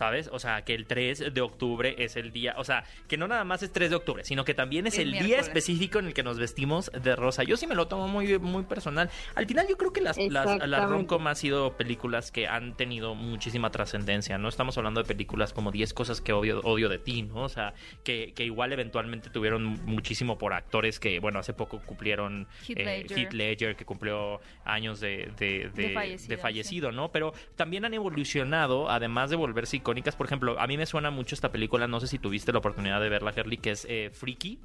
¿Sabes? 0.00 0.30
O 0.32 0.38
sea, 0.38 0.62
que 0.64 0.72
el 0.74 0.86
3 0.86 1.34
de 1.34 1.40
octubre 1.42 1.94
es 1.98 2.16
el 2.16 2.32
día, 2.32 2.54
o 2.56 2.64
sea, 2.64 2.84
que 3.06 3.18
no 3.18 3.28
nada 3.28 3.44
más 3.44 3.62
es 3.62 3.70
3 3.70 3.90
de 3.90 3.96
octubre, 3.96 4.24
sino 4.24 4.46
que 4.46 4.54
también 4.54 4.86
es 4.86 4.96
El 4.96 5.12
el, 5.14 5.26
día 5.26 5.38
específico 5.38 5.98
en 5.98 6.06
el 6.06 6.14
que 6.14 6.22
nos 6.22 6.38
vestimos 6.38 6.90
de 7.02 7.14
rosa. 7.16 7.42
Yo 7.42 7.58
sí 7.58 7.66
me 7.66 7.74
lo 7.74 7.86
tomo 7.86 8.08
muy, 8.08 8.38
muy 8.38 8.62
personal. 8.62 9.10
Al 9.34 9.44
final 9.44 9.66
yo 9.68 9.76
creo 9.76 9.92
que 9.92 10.00
las, 10.00 10.16
las, 10.16 10.66
las 10.66 10.88
rom-com 10.88 11.26
han 11.26 11.36
sido 11.36 11.76
películas 11.76 12.32
que 12.32 12.48
han 12.48 12.78
tenido 12.78 13.14
muchísima 13.14 13.70
trascendencia, 13.70 14.38
¿no? 14.38 14.48
Estamos 14.48 14.78
hablando 14.78 15.02
de 15.02 15.06
películas 15.06 15.52
como 15.52 15.70
10 15.70 15.92
cosas 15.92 16.22
que 16.22 16.32
odio, 16.32 16.60
odio 16.62 16.88
de 16.88 16.96
ti, 16.98 17.20
¿no? 17.20 17.42
O 17.42 17.48
sea, 17.50 17.74
que, 18.02 18.32
que 18.34 18.44
igual 18.46 18.72
eventualmente 18.72 19.28
tuvieron 19.28 19.64
muchísimo 19.84 20.38
por 20.38 20.54
actores 20.54 20.98
que, 20.98 21.20
bueno, 21.20 21.40
hace 21.40 21.52
poco 21.52 21.78
cumplieron 21.84 22.48
Heath 22.66 22.78
eh, 22.78 22.84
Ledger. 22.86 23.18
Heath 23.18 23.32
Ledger, 23.34 23.76
que 23.76 23.84
cumplió 23.84 24.40
años 24.64 24.98
de, 24.98 25.30
de, 25.38 25.68
de- 25.74 25.88
De 25.88 25.92
fallecido, 25.92 26.28
de 26.30 26.36
fallecido, 26.38 26.90
¿no? 26.92 27.12
Pero 27.12 27.34
también 27.54 27.84
han 27.84 27.92
evolucionado, 27.92 28.88
además 28.88 29.28
de 29.28 29.36
volverse 29.36 29.76
icónicas. 29.90 30.16
Por 30.16 30.26
ejemplo, 30.26 30.58
a 30.60 30.66
mí 30.66 30.76
me 30.76 30.86
suena 30.86 31.10
mucho 31.10 31.34
esta 31.34 31.50
película, 31.50 31.86
no 31.88 32.00
sé 32.00 32.06
si 32.06 32.18
tuviste 32.18 32.52
la 32.52 32.58
oportunidad 32.58 33.00
de 33.00 33.08
verla, 33.08 33.32
Herly, 33.34 33.56
que 33.58 33.70
es 33.72 33.86
eh, 33.88 34.10
Freaky. 34.12 34.58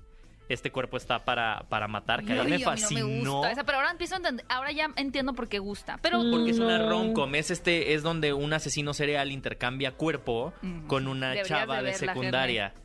Este 0.47 0.71
cuerpo 0.71 0.97
está 0.97 1.25
para, 1.25 1.65
para 1.69 1.87
matar, 1.87 2.23
que 2.23 2.39
a 2.39 2.43
mí 2.43 2.51
me 2.51 2.59
fascinó. 2.59 2.99
no 3.01 3.07
me 3.07 3.29
gusta 3.29 3.51
esa, 3.51 3.63
pero 3.63 3.79
ahora 3.79 3.89
empiezo 3.89 4.13
a 4.13 4.17
entender, 4.17 4.45
ahora 4.47 4.71
ya 4.71 4.91
entiendo 4.95 5.33
por 5.33 5.47
qué 5.49 5.57
gusta. 5.57 5.97
Pero 6.03 6.21
Porque 6.31 6.51
es 6.51 6.59
una 6.59 6.77
No. 6.77 6.89
rom-com, 6.89 7.33
es 7.33 7.49
este, 7.49 7.95
es 7.95 8.03
donde 8.03 8.31
un 8.31 8.53
asesino 8.53 8.93
serial 8.93 9.31
intercambia 9.31 9.93
cuerpo 9.93 10.53
con 10.85 11.07
una 11.07 11.29
Deberías 11.29 11.47
chava 11.47 11.81
de 11.81 11.93
secundaria. 11.95 12.75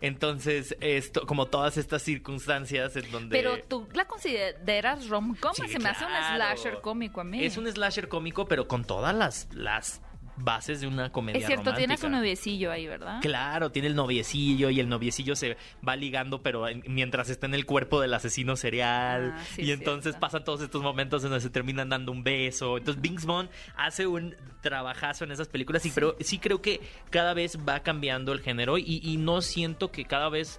Entonces, 0.00 0.76
esto, 0.80 1.26
como 1.26 1.46
todas 1.46 1.76
estas 1.76 2.02
circunstancias 2.02 2.94
en 2.94 3.10
donde. 3.10 3.36
Pero 3.36 3.64
tú 3.64 3.88
la 3.94 4.04
consideras 4.06 5.08
rom-com, 5.08 5.52
Sí, 5.54 5.66
se 5.68 5.80
me 5.80 5.88
hace 5.88 6.04
un 6.04 6.12
slasher 6.36 6.80
cómico 6.80 7.20
a 7.20 7.24
mí. 7.24 7.44
Es 7.44 7.56
un 7.56 7.66
slasher 7.66 8.08
cómico, 8.08 8.46
pero 8.46 8.68
con 8.68 8.84
todas 8.84 9.12
las, 9.12 9.48
las 9.52 10.00
bases 10.40 10.80
de 10.80 10.86
una 10.86 11.10
comedia 11.10 11.38
Es 11.40 11.46
cierto, 11.46 11.74
tiene 11.74 11.96
su 11.96 12.04
romántica. 12.04 12.08
noviecillo 12.18 12.70
ahí, 12.72 12.86
¿verdad? 12.86 13.20
Claro, 13.20 13.70
tiene 13.72 13.88
el 13.88 13.94
noviecillo 13.94 14.70
y 14.70 14.80
el 14.80 14.88
noviecillo 14.88 15.36
se 15.36 15.56
va 15.86 15.96
ligando, 15.96 16.42
pero 16.42 16.68
en- 16.68 16.82
mientras 16.86 17.28
está 17.30 17.46
en 17.46 17.54
el 17.54 17.66
cuerpo 17.66 18.00
del 18.00 18.14
asesino 18.14 18.56
serial. 18.56 19.34
Ah, 19.36 19.44
sí, 19.54 19.62
y 19.62 19.70
entonces 19.72 20.12
cierto. 20.12 20.20
pasan 20.20 20.44
todos 20.44 20.60
estos 20.62 20.82
momentos 20.82 21.22
en 21.24 21.30
donde 21.30 21.42
se 21.42 21.50
terminan 21.50 21.88
dando 21.88 22.12
un 22.12 22.22
beso. 22.24 22.78
Entonces 22.78 23.02
Vince 23.02 23.26
Vaughn 23.26 23.48
hace 23.76 24.06
un 24.06 24.34
trabajazo 24.60 25.24
en 25.24 25.32
esas 25.32 25.48
películas, 25.48 25.84
y, 25.86 25.90
pero 25.90 26.16
sí 26.20 26.38
creo 26.38 26.60
que 26.62 26.80
cada 27.10 27.34
vez 27.34 27.58
va 27.68 27.80
cambiando 27.80 28.32
el 28.32 28.40
género 28.40 28.78
y, 28.78 29.00
y 29.02 29.16
no 29.16 29.40
siento 29.40 29.90
que 29.90 30.04
cada 30.04 30.28
vez, 30.28 30.58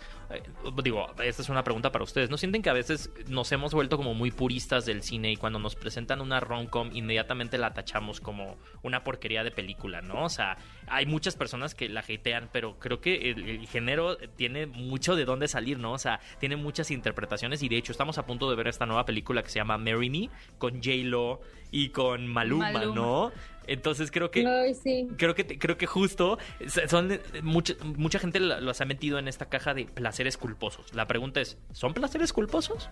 digo, 0.83 1.07
esta 1.23 1.41
es 1.41 1.49
una 1.49 1.63
pregunta 1.63 1.91
para 1.91 2.03
ustedes, 2.03 2.29
¿no 2.29 2.37
sienten 2.37 2.61
que 2.61 2.69
a 2.69 2.73
veces 2.73 3.09
nos 3.27 3.51
hemos 3.51 3.73
vuelto 3.73 3.97
como 3.97 4.13
muy 4.13 4.31
puristas 4.31 4.85
del 4.85 5.01
cine 5.01 5.31
y 5.31 5.35
cuando 5.35 5.59
nos 5.59 5.75
presentan 5.75 6.21
una 6.21 6.39
rom-com 6.39 6.91
inmediatamente 6.93 7.57
la 7.57 7.73
tachamos 7.73 8.21
como 8.21 8.57
una 8.83 9.03
porquería 9.03 9.43
de 9.43 9.51
película, 9.51 10.01
¿no? 10.01 10.25
O 10.25 10.29
sea, 10.29 10.57
hay 10.87 11.05
muchas 11.05 11.35
personas 11.35 11.73
que 11.73 11.89
la 11.89 12.01
hatean, 12.01 12.49
pero 12.51 12.77
creo 12.79 13.01
que 13.01 13.31
el, 13.31 13.47
el 13.47 13.67
género 13.67 14.17
tiene 14.17 14.65
mucho 14.67 15.15
de 15.15 15.25
dónde 15.25 15.47
salir, 15.47 15.79
¿no? 15.79 15.93
O 15.93 15.99
sea, 15.99 16.19
tiene 16.39 16.55
muchas 16.55 16.91
interpretaciones 16.91 17.63
y 17.63 17.69
de 17.69 17.77
hecho 17.77 17.91
estamos 17.91 18.17
a 18.17 18.25
punto 18.25 18.49
de 18.49 18.55
ver 18.55 18.67
esta 18.67 18.85
nueva 18.85 19.05
película 19.05 19.41
que 19.43 19.49
se 19.49 19.59
llama 19.59 19.77
Marry 19.77 20.09
Me 20.09 20.29
con 20.57 20.75
J-Lo 20.75 21.41
y 21.71 21.89
con 21.89 22.27
Maluma, 22.27 22.71
Maluma. 22.71 22.95
¿no? 22.95 23.31
Entonces 23.69 24.09
creo 24.09 24.31
que 24.31 24.73
sí. 24.81 25.07
creo 25.15 25.35
que 25.35 25.45
creo 25.59 25.77
que 25.77 25.85
justo 25.85 26.39
son 26.87 27.11
eh, 27.11 27.21
mucha, 27.43 27.75
mucha 27.83 28.17
gente 28.17 28.39
los 28.39 28.81
ha 28.81 28.85
metido 28.85 29.19
en 29.19 29.27
esta 29.27 29.45
caja 29.45 29.75
de 29.75 29.85
placeres 29.85 30.37
culposos. 30.37 30.93
La 30.95 31.05
pregunta 31.05 31.39
es, 31.39 31.57
¿son 31.71 31.93
placeres 31.93 32.33
culposos? 32.33 32.89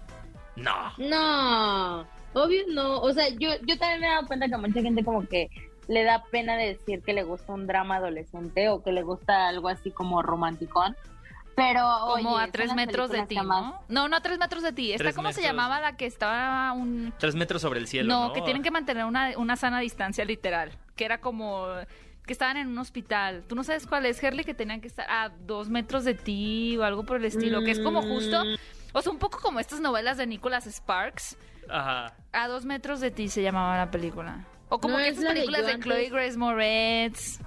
No. 0.56 0.94
No, 1.00 2.08
obvio 2.34 2.62
no. 2.70 3.02
O 3.02 3.12
sea, 3.12 3.28
yo, 3.30 3.50
yo 3.66 3.78
también 3.80 4.02
me 4.02 4.08
he 4.08 4.10
dado 4.10 4.28
cuenta 4.28 4.48
que 4.48 4.58
mucha 4.58 4.82
gente 4.82 5.04
como 5.04 5.28
que 5.28 5.50
le 5.88 6.04
da 6.04 6.24
pena 6.32 6.56
decir 6.56 7.02
que 7.02 7.14
le 7.14 7.24
gusta 7.24 7.54
un 7.54 7.66
drama 7.66 7.96
adolescente 7.96 8.70
o 8.70 8.84
que 8.84 8.92
le 8.92 9.02
gusta 9.02 9.48
algo 9.48 9.70
así 9.70 9.90
como 9.90 10.22
romanticón. 10.22 10.96
Pero, 11.58 11.82
Como 12.14 12.36
oye, 12.36 12.44
a 12.44 12.52
tres 12.52 12.72
metros 12.76 13.10
de 13.10 13.26
ti, 13.26 13.36
¿no? 13.36 13.82
No, 13.88 14.08
no 14.08 14.16
a 14.16 14.22
tres 14.22 14.38
metros 14.38 14.62
de 14.62 14.74
ti. 14.74 14.92
¿Esta 14.92 15.06
Tres 15.06 15.16
cómo 15.16 15.34
se 15.34 15.42
llamaba 15.42 15.82
la 15.82 15.98
que 15.98 16.06
estaba 16.06 16.72
un... 16.72 17.12
Tres 17.18 17.34
metros 17.34 17.64
sobre 17.64 17.80
el 17.80 17.88
cielo. 17.88 18.14
No, 18.14 18.28
No, 18.28 18.34
que 18.34 18.44
tienen 18.44 18.62
que 18.62 18.70
mantener 18.70 19.06
una, 19.06 19.36
una 19.38 19.56
sana 19.56 19.80
distancia 19.80 20.24
literal. 20.24 20.78
Que 20.96 21.06
era 21.06 21.20
como... 21.20 21.66
Que 22.28 22.34
estaban 22.34 22.58
en 22.58 22.68
un 22.68 22.78
hospital. 22.78 23.44
¿Tú 23.48 23.56
no 23.56 23.64
sabes 23.64 23.88
cuál 23.88 24.06
es, 24.06 24.22
Herley? 24.22 24.46
Que 24.46 24.54
tenían 24.54 24.82
que 24.82 24.88
estar 24.88 25.10
a 25.10 25.30
dos 25.30 25.68
metros 25.68 26.04
de 26.04 26.14
ti 26.14 26.78
o 26.78 26.84
algo 26.84 27.06
por 27.06 27.18
el 27.18 27.26
estilo. 27.26 27.64
Que 27.64 27.72
es 27.72 27.80
como 27.80 28.04
justo... 28.04 28.44
O 28.94 29.02
sea, 29.02 29.12
un 29.12 29.18
poco 29.18 29.40
como 29.40 29.60
estas 29.60 29.80
novelas 29.80 30.18
de 30.18 30.28
Nicholas 30.28 30.66
Sparks. 30.68 31.38
Ajá. 31.72 32.14
A 32.34 32.48
dos 32.48 32.66
metros 32.66 33.00
de 33.00 33.10
ti 33.10 33.30
se 33.30 33.42
llamaba 33.42 33.76
la 33.78 33.90
película. 33.90 34.46
O 34.70 34.80
como 34.80 34.96
No, 34.96 35.00
que 35.00 35.10
es 35.10 35.18
estas 35.18 35.34
de 35.34 35.40
películas 35.40 35.66
de, 35.66 35.80
Chloe 35.80 36.10
Grace 36.10 36.38
Moretz. 36.38 37.40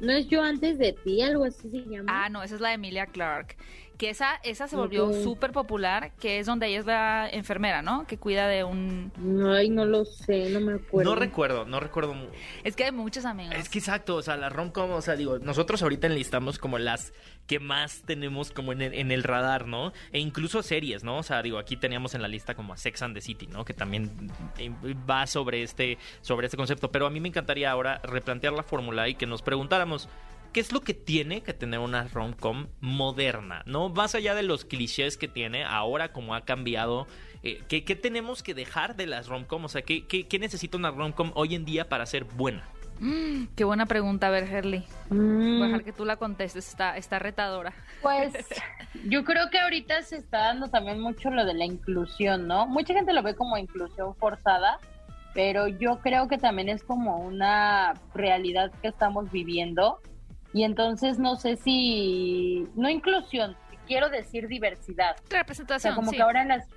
No 0.00 0.12
es 0.12 0.28
yo 0.28 0.42
antes 0.42 0.78
de 0.78 0.92
ti, 0.92 1.22
algo 1.22 1.44
así 1.44 1.70
se 1.70 1.78
llama. 1.78 2.06
Ah, 2.08 2.28
no, 2.28 2.42
esa 2.42 2.54
es 2.54 2.60
la 2.60 2.68
de 2.68 2.74
Emilia 2.74 3.06
Clark. 3.06 3.56
Que 4.00 4.08
esa, 4.08 4.36
esa 4.44 4.66
se 4.66 4.76
volvió 4.76 5.08
Ok. 5.08 5.14
súper 5.22 5.52
popular, 5.52 6.12
que 6.18 6.38
es 6.38 6.46
donde 6.46 6.68
ella 6.68 6.78
es 6.78 6.86
la 6.86 7.28
enfermera, 7.30 7.82
¿no? 7.82 8.06
Que 8.06 8.16
cuida 8.16 8.48
de 8.48 8.64
un... 8.64 9.12
Ay, 9.54 9.68
no 9.68 9.84
lo 9.84 10.06
sé, 10.06 10.48
no 10.48 10.58
me 10.60 10.72
acuerdo. 10.76 11.10
No 11.10 11.16
recuerdo, 11.20 11.66
no 11.66 11.80
recuerdo. 11.80 12.14
Es 12.64 12.76
que 12.76 12.84
hay 12.84 12.92
muchos 12.92 13.26
amigos. 13.26 13.54
Es 13.54 13.68
que 13.68 13.78
exacto, 13.78 14.16
o 14.16 14.22
sea, 14.22 14.38
las 14.38 14.50
rom-com, 14.54 14.90
o 14.92 15.02
sea, 15.02 15.16
digo, 15.16 15.38
nosotros 15.40 15.82
ahorita 15.82 16.06
enlistamos 16.06 16.58
como 16.58 16.78
las 16.78 17.12
que 17.46 17.60
más 17.60 18.00
tenemos 18.06 18.52
como 18.52 18.72
en 18.72 18.80
el, 18.80 18.94
en 18.94 19.10
el 19.12 19.22
radar, 19.22 19.66
¿no? 19.66 19.92
E 20.12 20.18
incluso 20.18 20.62
series, 20.62 21.04
¿no? 21.04 21.18
O 21.18 21.22
sea, 21.22 21.42
digo, 21.42 21.58
aquí 21.58 21.76
teníamos 21.76 22.14
en 22.14 22.22
la 22.22 22.28
lista 22.28 22.54
como 22.54 22.72
a 22.72 22.78
Sex 22.78 23.02
and 23.02 23.14
the 23.14 23.20
City, 23.20 23.48
¿no? 23.48 23.66
Que 23.66 23.74
también 23.74 24.30
eh, 24.56 24.70
va 25.08 25.26
sobre 25.26 25.62
este, 25.62 25.98
sobre 26.22 26.46
este 26.46 26.56
concepto. 26.56 26.90
Pero 26.90 27.04
a 27.06 27.10
mí 27.10 27.20
me 27.20 27.28
encantaría 27.28 27.70
ahora 27.70 28.00
replantear 28.02 28.54
la 28.54 28.62
fórmula 28.62 29.10
y 29.10 29.14
que 29.14 29.26
nos 29.26 29.42
preguntáramos. 29.42 30.08
¿Qué 30.52 30.60
es 30.60 30.72
lo 30.72 30.80
que 30.80 30.94
tiene 30.94 31.42
que 31.42 31.54
tener 31.54 31.78
una 31.78 32.08
rom-com 32.08 32.66
moderna? 32.80 33.62
¿No? 33.66 33.88
Más 33.88 34.14
allá 34.16 34.34
de 34.34 34.42
los 34.42 34.64
clichés 34.64 35.16
que 35.16 35.28
tiene, 35.28 35.64
ahora 35.64 36.12
como 36.12 36.34
ha 36.34 36.44
cambiado, 36.44 37.06
eh, 37.44 37.62
¿qué, 37.68 37.84
qué 37.84 37.94
tenemos 37.94 38.42
que 38.42 38.52
dejar 38.52 38.96
de 38.96 39.06
las 39.06 39.28
rom-com? 39.28 39.64
O 39.64 39.68
sea, 39.68 39.82
¿qué, 39.82 40.06
qué, 40.06 40.26
qué 40.26 40.38
necesita 40.40 40.76
una 40.76 40.90
rom-com 40.90 41.30
hoy 41.34 41.54
en 41.54 41.64
día 41.64 41.88
para 41.88 42.04
ser 42.04 42.24
buena? 42.24 42.68
Mm, 42.98 43.54
qué 43.56 43.64
buena 43.64 43.86
pregunta, 43.86 44.26
a 44.26 44.30
ver, 44.30 44.44
Herley. 44.44 44.84
Mm, 45.08 45.58
Voy 45.58 45.62
a 45.62 45.66
dejar 45.66 45.84
que 45.84 45.92
tú 45.92 46.04
la 46.04 46.16
contestes, 46.16 46.68
está, 46.68 46.96
está 46.96 47.18
retadora. 47.18 47.72
Pues 48.02 48.32
yo 49.08 49.24
creo 49.24 49.50
que 49.50 49.58
ahorita 49.58 50.02
se 50.02 50.16
está 50.16 50.38
dando 50.38 50.68
también 50.68 51.00
mucho 51.00 51.30
lo 51.30 51.44
de 51.44 51.54
la 51.54 51.64
inclusión, 51.64 52.48
¿no? 52.48 52.66
Mucha 52.66 52.92
gente 52.92 53.12
lo 53.12 53.22
ve 53.22 53.34
como 53.34 53.56
inclusión 53.56 54.14
forzada, 54.16 54.80
pero 55.32 55.68
yo 55.68 56.00
creo 56.00 56.28
que 56.28 56.36
también 56.38 56.68
es 56.68 56.82
como 56.82 57.18
una 57.18 57.94
realidad 58.14 58.70
que 58.82 58.88
estamos 58.88 59.30
viviendo 59.30 60.00
y 60.52 60.64
entonces 60.64 61.18
no 61.18 61.36
sé 61.36 61.56
si, 61.56 62.66
no 62.74 62.88
inclusión, 62.88 63.56
quiero 63.86 64.08
decir 64.08 64.48
diversidad. 64.48 65.16
O 65.24 65.30
sea, 65.30 65.40
Representación, 65.40 65.94
como 65.94 66.10
sí. 66.10 66.16
que 66.16 66.22
ahora 66.22 66.42
en 66.42 66.48
las, 66.48 66.68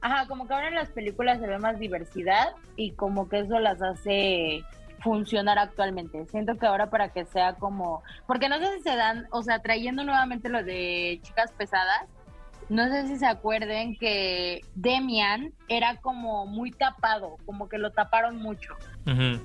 ajá, 0.00 0.26
como 0.26 0.46
que 0.46 0.54
ahora 0.54 0.68
en 0.68 0.74
las 0.74 0.90
películas 0.90 1.40
se 1.40 1.46
ve 1.46 1.58
más 1.58 1.78
diversidad 1.78 2.48
y 2.76 2.92
como 2.92 3.28
que 3.28 3.40
eso 3.40 3.58
las 3.58 3.82
hace 3.82 4.64
funcionar 5.00 5.58
actualmente. 5.58 6.26
Siento 6.26 6.56
que 6.56 6.66
ahora 6.66 6.90
para 6.90 7.10
que 7.10 7.24
sea 7.24 7.54
como, 7.54 8.02
porque 8.26 8.48
no 8.48 8.58
sé 8.58 8.76
si 8.76 8.82
se 8.82 8.96
dan, 8.96 9.26
o 9.30 9.42
sea, 9.42 9.60
trayendo 9.60 10.04
nuevamente 10.04 10.48
lo 10.48 10.62
de 10.62 11.20
chicas 11.22 11.52
pesadas, 11.52 12.08
no 12.68 12.88
sé 12.88 13.06
si 13.06 13.16
se 13.16 13.26
acuerden 13.26 13.96
que 13.96 14.60
Demian 14.74 15.52
era 15.68 15.96
como 15.96 16.46
muy 16.46 16.70
tapado, 16.70 17.36
como 17.46 17.68
que 17.68 17.78
lo 17.78 17.92
taparon 17.92 18.36
mucho. 18.36 18.74
Ujú. 19.06 19.40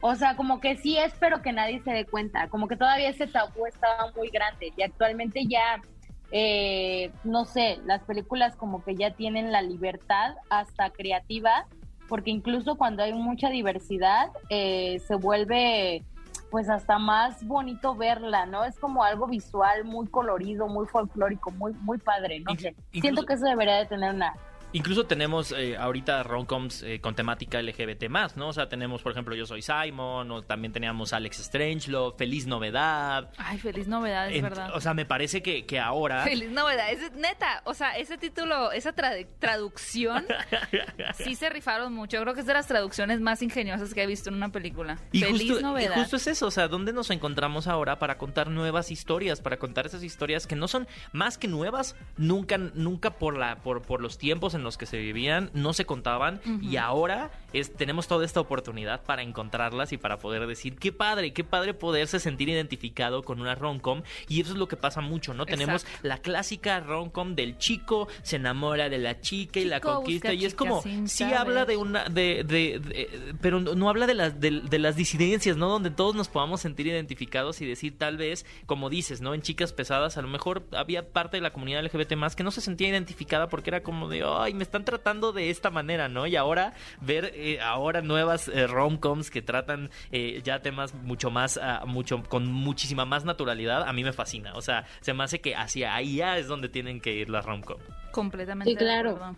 O 0.00 0.14
sea, 0.14 0.34
como 0.36 0.60
que 0.60 0.76
sí 0.76 0.96
es, 0.96 1.12
pero 1.20 1.42
que 1.42 1.52
nadie 1.52 1.80
se 1.82 1.90
dé 1.92 2.06
cuenta. 2.06 2.48
Como 2.48 2.68
que 2.68 2.76
todavía 2.76 3.10
ese 3.10 3.26
tabú 3.26 3.66
estaba 3.66 4.10
muy 4.16 4.28
grande. 4.30 4.72
Y 4.76 4.82
actualmente 4.82 5.44
ya, 5.46 5.82
eh, 6.30 7.10
no 7.24 7.44
sé, 7.44 7.78
las 7.84 8.02
películas 8.04 8.56
como 8.56 8.82
que 8.82 8.94
ya 8.94 9.10
tienen 9.12 9.52
la 9.52 9.60
libertad 9.62 10.36
hasta 10.48 10.90
creativa, 10.90 11.66
porque 12.08 12.30
incluso 12.30 12.76
cuando 12.76 13.02
hay 13.02 13.12
mucha 13.12 13.50
diversidad, 13.50 14.28
eh, 14.48 15.00
se 15.06 15.14
vuelve 15.16 16.02
pues 16.50 16.68
hasta 16.68 16.98
más 16.98 17.46
bonito 17.46 17.94
verla, 17.94 18.44
¿no? 18.44 18.64
Es 18.64 18.76
como 18.76 19.04
algo 19.04 19.28
visual 19.28 19.84
muy 19.84 20.08
colorido, 20.08 20.66
muy 20.66 20.84
folclórico, 20.88 21.52
muy, 21.52 21.72
muy 21.74 21.98
padre, 21.98 22.40
no 22.40 22.50
incluso- 22.52 22.74
Siento 22.90 23.24
que 23.24 23.34
eso 23.34 23.44
debería 23.44 23.76
de 23.76 23.86
tener 23.86 24.12
una 24.12 24.34
Incluso 24.72 25.04
tenemos 25.06 25.52
eh, 25.52 25.76
ahorita 25.76 26.22
romcoms 26.22 26.82
eh, 26.82 27.00
con 27.00 27.14
temática 27.16 27.60
LGBT 27.60 28.08
más, 28.08 28.36
¿no? 28.36 28.48
O 28.48 28.52
sea, 28.52 28.68
tenemos, 28.68 29.02
por 29.02 29.12
ejemplo, 29.12 29.34
Yo 29.34 29.44
Soy 29.46 29.62
Simon, 29.62 30.30
o 30.30 30.42
también 30.42 30.72
teníamos 30.72 31.12
Alex 31.12 31.38
Strangelove, 31.38 32.16
Feliz 32.16 32.46
Novedad. 32.46 33.30
Ay, 33.36 33.58
feliz 33.58 33.88
novedad, 33.88 34.30
es 34.30 34.40
verdad. 34.42 34.70
O 34.74 34.80
sea, 34.80 34.94
me 34.94 35.04
parece 35.06 35.42
que, 35.42 35.66
que 35.66 35.80
ahora... 35.80 36.22
Feliz 36.22 36.50
novedad, 36.50 36.90
es 36.92 37.12
neta, 37.14 37.62
o 37.64 37.74
sea, 37.74 37.96
ese 37.98 38.16
título, 38.16 38.70
esa 38.72 38.94
tra- 38.94 39.26
traducción, 39.40 40.24
sí 41.14 41.34
se 41.34 41.50
rifaron 41.50 41.92
mucho. 41.92 42.16
Yo 42.18 42.22
creo 42.22 42.34
que 42.34 42.40
es 42.40 42.46
de 42.46 42.54
las 42.54 42.66
traducciones 42.66 43.20
más 43.20 43.42
ingeniosas 43.42 43.92
que 43.94 44.02
he 44.02 44.06
visto 44.06 44.28
en 44.28 44.36
una 44.36 44.50
película. 44.50 44.98
Y 45.12 45.20
Feliz 45.20 45.42
justo, 45.42 45.60
y 45.60 45.62
novedad. 45.62 45.94
justo 45.96 46.16
es 46.16 46.26
eso, 46.28 46.46
o 46.46 46.50
sea, 46.50 46.68
¿dónde 46.68 46.92
nos 46.92 47.10
encontramos 47.10 47.66
ahora 47.66 47.98
para 47.98 48.18
contar 48.18 48.48
nuevas 48.50 48.90
historias? 48.90 49.40
Para 49.40 49.58
contar 49.58 49.86
esas 49.86 50.02
historias 50.02 50.46
que 50.46 50.56
no 50.56 50.68
son 50.68 50.86
más 51.12 51.38
que 51.38 51.48
nuevas, 51.48 51.96
nunca, 52.16 52.56
nunca 52.58 53.10
por 53.18 53.36
la, 53.36 53.56
por, 53.56 53.82
por 53.82 54.00
los 54.00 54.16
tiempos 54.18 54.54
en 54.54 54.59
los 54.64 54.76
que 54.76 54.86
se 54.86 54.98
vivían, 54.98 55.50
no 55.54 55.72
se 55.72 55.84
contaban, 55.86 56.40
y 56.62 56.76
ahora 56.76 57.30
es, 57.52 57.72
tenemos 57.74 58.06
toda 58.08 58.24
esta 58.24 58.40
oportunidad 58.40 59.02
para 59.02 59.22
encontrarlas 59.22 59.92
y 59.92 59.96
para 59.98 60.18
poder 60.18 60.46
decir, 60.46 60.76
qué 60.76 60.92
padre, 60.92 61.32
qué 61.32 61.44
padre 61.44 61.74
poderse 61.74 62.20
sentir 62.20 62.48
identificado 62.48 63.22
con 63.22 63.40
una 63.40 63.54
romcom, 63.54 64.02
y 64.28 64.40
eso 64.40 64.52
es 64.52 64.58
lo 64.58 64.68
que 64.68 64.76
pasa 64.76 65.00
mucho, 65.00 65.34
¿no? 65.34 65.46
Tenemos 65.46 65.86
la 66.02 66.18
clásica 66.18 66.80
romcom 66.80 67.34
del 67.34 67.58
chico, 67.58 68.08
se 68.22 68.36
enamora 68.36 68.88
de 68.88 68.98
la 68.98 69.20
chica 69.20 69.60
y 69.60 69.64
la 69.64 69.80
conquista, 69.96 70.32
y 70.32 70.44
es 70.44 70.54
como, 70.54 70.82
sí 70.82 71.06
saber. 71.24 71.34
habla 71.36 71.64
de 71.64 71.76
una, 71.76 72.04
de, 72.04 72.44
de- 72.44 72.78
de- 72.78 73.34
pero 73.40 73.60
no, 73.60 73.74
no 73.74 73.88
habla 73.88 74.06
de 74.06 74.14
las, 74.14 74.40
de, 74.40 74.60
de 74.60 74.78
las 74.78 74.96
disidencias, 74.96 75.56
¿no? 75.56 75.68
Donde 75.68 75.90
todos 75.90 76.14
nos 76.14 76.28
podamos 76.28 76.60
sentir 76.60 76.86
identificados 76.86 77.60
y 77.60 77.66
decir, 77.66 77.96
tal 77.98 78.16
vez, 78.16 78.46
como 78.66 78.90
dices, 78.90 79.20
¿no? 79.20 79.34
En 79.34 79.42
chicas 79.42 79.72
pesadas, 79.72 80.16
a 80.16 80.22
lo 80.22 80.28
mejor 80.28 80.64
había 80.72 81.08
parte 81.12 81.36
de 81.36 81.40
la 81.42 81.52
comunidad 81.52 81.84
LGBT 81.84 82.14
más 82.16 82.36
que 82.36 82.44
no 82.44 82.50
se 82.50 82.60
sentía 82.60 82.88
identificada 82.88 83.48
porque 83.48 83.70
era 83.70 83.82
como 83.82 84.08
de, 84.08 84.22
ay, 84.26 84.49
me 84.54 84.62
están 84.62 84.84
tratando 84.84 85.32
de 85.32 85.50
esta 85.50 85.70
manera, 85.70 86.08
¿no? 86.08 86.26
Y 86.26 86.36
ahora 86.36 86.74
ver 87.00 87.32
eh, 87.34 87.60
ahora 87.60 88.02
nuevas 88.02 88.48
eh, 88.48 88.66
romcoms 88.66 89.30
que 89.30 89.42
tratan 89.42 89.90
eh, 90.12 90.40
ya 90.44 90.60
temas 90.60 90.94
mucho 90.94 91.30
más, 91.30 91.58
ah, 91.62 91.84
mucho, 91.86 92.22
con 92.24 92.46
muchísima 92.50 93.04
más 93.04 93.24
naturalidad, 93.24 93.82
a 93.88 93.92
mí 93.92 94.04
me 94.04 94.12
fascina. 94.12 94.54
O 94.54 94.60
sea, 94.62 94.84
se 95.00 95.14
me 95.14 95.24
hace 95.24 95.40
que 95.40 95.54
hacia 95.54 95.94
ahí 95.94 96.16
ya 96.16 96.38
es 96.38 96.46
donde 96.46 96.68
tienen 96.68 97.00
que 97.00 97.12
ir 97.12 97.30
las 97.30 97.44
romcom. 97.44 97.78
Completamente 98.12 98.70
Sí, 98.70 98.76
de 98.76 98.84
claro. 98.84 99.10
acuerdo. 99.10 99.36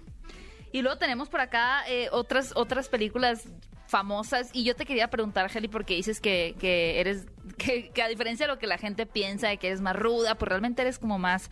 Y 0.73 0.81
luego 0.81 0.97
tenemos 0.99 1.29
por 1.29 1.41
acá 1.41 1.85
eh, 1.87 2.09
otras, 2.13 2.53
otras 2.57 2.89
películas 2.89 3.47
famosas. 3.87 4.49
Y 4.55 4.65
yo 4.65 4.75
te 4.75 4.87
quería 4.87 5.09
preguntar, 5.11 5.51
Heli, 5.55 5.69
porque 5.69 5.95
dices 5.95 6.19
que, 6.21 6.55
que 6.59 6.99
eres, 6.99 7.27
que, 7.59 7.91
que 7.91 8.03
a 8.03 8.09
diferencia 8.09 8.47
de 8.47 8.53
lo 8.53 8.59
que 8.59 8.67
la 8.67 8.79
gente 8.79 9.05
piensa, 9.05 9.49
de 9.49 9.59
que 9.59 9.67
eres 9.69 9.83
más 9.83 9.95
ruda, 9.95 10.35
pues 10.37 10.49
realmente 10.49 10.81
eres 10.81 10.99
como 10.99 11.19
más 11.19 11.51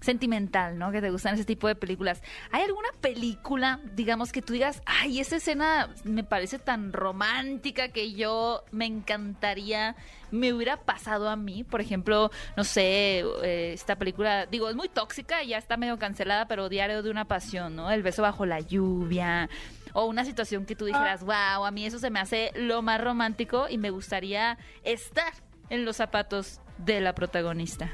sentimental, 0.00 0.78
¿no? 0.78 0.90
Que 0.90 1.00
te 1.00 1.10
gustan 1.10 1.34
ese 1.34 1.44
tipo 1.44 1.68
de 1.68 1.74
películas. 1.74 2.22
¿Hay 2.50 2.62
alguna 2.62 2.88
película, 3.00 3.80
digamos, 3.94 4.32
que 4.32 4.42
tú 4.42 4.52
digas, 4.52 4.82
ay, 4.86 5.20
esa 5.20 5.36
escena 5.36 5.90
me 6.04 6.24
parece 6.24 6.58
tan 6.58 6.92
romántica 6.92 7.88
que 7.88 8.12
yo 8.12 8.64
me 8.70 8.86
encantaría, 8.86 9.96
me 10.30 10.52
hubiera 10.52 10.78
pasado 10.78 11.28
a 11.28 11.36
mí? 11.36 11.64
Por 11.64 11.80
ejemplo, 11.80 12.30
no 12.56 12.64
sé, 12.64 13.20
eh, 13.42 13.72
esta 13.74 13.96
película, 13.96 14.46
digo, 14.46 14.68
es 14.68 14.76
muy 14.76 14.88
tóxica, 14.88 15.42
ya 15.42 15.58
está 15.58 15.76
medio 15.76 15.98
cancelada, 15.98 16.46
pero 16.46 16.68
Diario 16.68 17.02
de 17.02 17.10
una 17.10 17.26
Pasión, 17.26 17.76
¿no? 17.76 17.90
El 17.90 18.02
beso 18.02 18.22
bajo 18.22 18.46
la 18.46 18.60
lluvia. 18.60 19.48
O 19.92 20.06
una 20.06 20.24
situación 20.24 20.66
que 20.66 20.76
tú 20.76 20.84
dijeras, 20.84 21.24
wow, 21.24 21.64
a 21.64 21.70
mí 21.72 21.84
eso 21.84 21.98
se 21.98 22.10
me 22.10 22.20
hace 22.20 22.52
lo 22.54 22.80
más 22.80 23.00
romántico 23.00 23.68
y 23.68 23.76
me 23.76 23.90
gustaría 23.90 24.56
estar 24.84 25.32
en 25.68 25.84
los 25.84 25.96
zapatos 25.96 26.60
de 26.78 27.00
la 27.00 27.14
protagonista. 27.14 27.90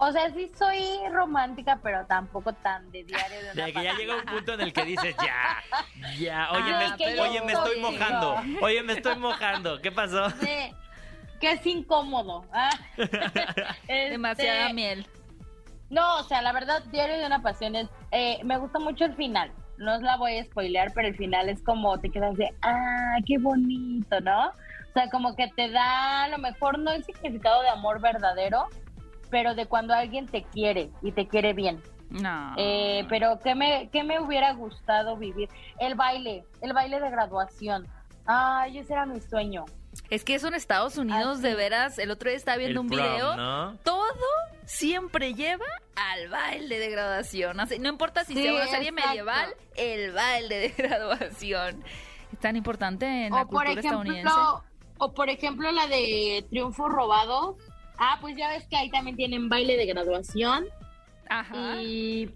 O 0.00 0.12
sea, 0.12 0.30
sí 0.32 0.50
soy 0.56 0.80
romántica, 1.10 1.78
pero 1.82 2.06
tampoco 2.06 2.52
tan 2.52 2.90
de 2.92 3.02
diario 3.04 3.40
de 3.42 3.50
una 3.52 3.64
De 3.66 3.72
que 3.72 3.82
ya 3.82 3.90
pasión. 3.90 3.96
llega 3.98 4.16
un 4.16 4.22
punto 4.26 4.54
en 4.54 4.60
el 4.60 4.72
que 4.72 4.84
dices, 4.84 5.16
ya, 5.20 6.14
ya, 6.18 6.48
oye, 6.52 6.72
Ah, 6.72 6.96
me, 6.98 7.20
oye, 7.20 7.38
estoy 7.52 7.80
mojando, 7.80 8.40
digo. 8.44 8.58
oye, 8.64 8.82
me 8.84 8.92
estoy 8.92 9.16
mojando, 9.16 9.80
¿qué 9.82 9.90
pasó? 9.90 10.30
Sí, 10.30 10.72
que 11.40 11.52
es 11.52 11.66
incómodo. 11.66 12.44
ah. 12.52 12.70
Este, 13.88 14.10
Demasiada 14.10 14.72
miel. 14.72 15.06
No, 15.90 16.18
o 16.18 16.22
sea, 16.24 16.42
la 16.42 16.52
verdad, 16.52 16.82
Diario 16.92 17.18
de 17.18 17.26
una 17.26 17.42
Pasión 17.42 17.74
es... 17.74 17.88
eh, 18.12 18.38
me 18.44 18.56
gusta 18.58 18.78
mucho 18.78 19.04
el 19.04 19.14
final. 19.16 19.50
No 19.78 19.94
os 19.96 20.02
la 20.02 20.16
voy 20.16 20.38
a 20.38 20.44
spoilear, 20.44 20.92
pero 20.94 21.08
el 21.08 21.16
final 21.16 21.48
es 21.48 21.62
como 21.62 21.98
te 21.98 22.10
quedas 22.10 22.36
de, 22.36 22.48
ah, 22.62 23.16
qué 23.26 23.38
bonito, 23.38 24.20
¿no? 24.20 24.48
O 24.48 24.92
sea, 24.92 25.08
como 25.10 25.34
que 25.34 25.48
te 25.56 25.70
da 25.70 26.24
a 26.24 26.28
lo 26.28 26.38
mejor 26.38 26.78
no 26.78 26.90
el 26.92 27.02
significado 27.04 27.62
de 27.62 27.68
amor 27.70 28.00
verdadero, 28.00 28.66
pero 29.30 29.54
de 29.54 29.66
cuando 29.66 29.94
alguien 29.94 30.26
te 30.26 30.42
quiere 30.44 30.90
y 31.02 31.12
te 31.12 31.26
quiere 31.28 31.52
bien. 31.52 31.82
No. 32.10 32.54
Eh, 32.56 33.04
pero 33.08 33.38
¿qué 33.44 33.54
me, 33.54 33.90
¿qué 33.92 34.02
me 34.02 34.18
hubiera 34.20 34.52
gustado 34.54 35.16
vivir? 35.16 35.48
El 35.78 35.94
baile, 35.94 36.44
el 36.62 36.72
baile 36.72 37.00
de 37.00 37.10
graduación. 37.10 37.86
Ay, 38.26 38.78
ese 38.78 38.92
era 38.94 39.04
mi 39.06 39.20
sueño. 39.20 39.64
Es 40.10 40.24
que 40.24 40.34
eso 40.34 40.48
en 40.48 40.54
Estados 40.54 40.96
Unidos, 40.96 41.38
Así. 41.38 41.42
de 41.42 41.54
veras, 41.54 41.98
el 41.98 42.10
otro 42.10 42.28
día 42.30 42.36
estaba 42.36 42.56
viendo 42.58 42.80
El 42.80 42.86
un 42.86 42.92
prom, 42.92 43.00
video. 43.06 43.36
¿no? 43.36 43.76
Todo 43.84 44.04
siempre 44.64 45.34
lleva 45.34 45.64
al 45.96 46.28
baile 46.28 46.78
de 46.78 46.90
graduación. 46.90 47.58
Así, 47.60 47.78
no 47.78 47.88
importa 47.88 48.24
si 48.24 48.34
Sí, 48.34 48.42
sea 48.42 48.54
una 48.54 48.66
serie 48.66 48.88
exacto. 48.90 49.08
medieval, 49.08 49.54
el 49.76 50.12
baile 50.12 50.58
de 50.58 50.68
graduación. 50.78 51.82
Es 52.32 52.38
tan 52.38 52.56
importante 52.56 53.06
en 53.26 53.32
la 53.32 53.42
O 53.42 53.48
por 53.48 53.64
cultura 53.64 53.80
estadounidense. 53.80 54.28
ejemplo, 54.28 54.64
o 54.98 55.12
por 55.14 55.28
ejemplo 55.30 55.70
la 55.72 55.86
de 55.86 56.46
Triunfos 56.50 56.90
Robados. 56.90 57.56
Ah, 57.98 58.18
pues 58.20 58.36
ya 58.36 58.48
ves 58.50 58.64
que 58.68 58.76
ahí 58.76 58.90
también 58.90 59.16
tienen 59.16 59.48
baile 59.48 59.76
de 59.76 59.86
graduación. 59.86 60.66
Ajá. 61.28 61.82
Y 61.82 62.30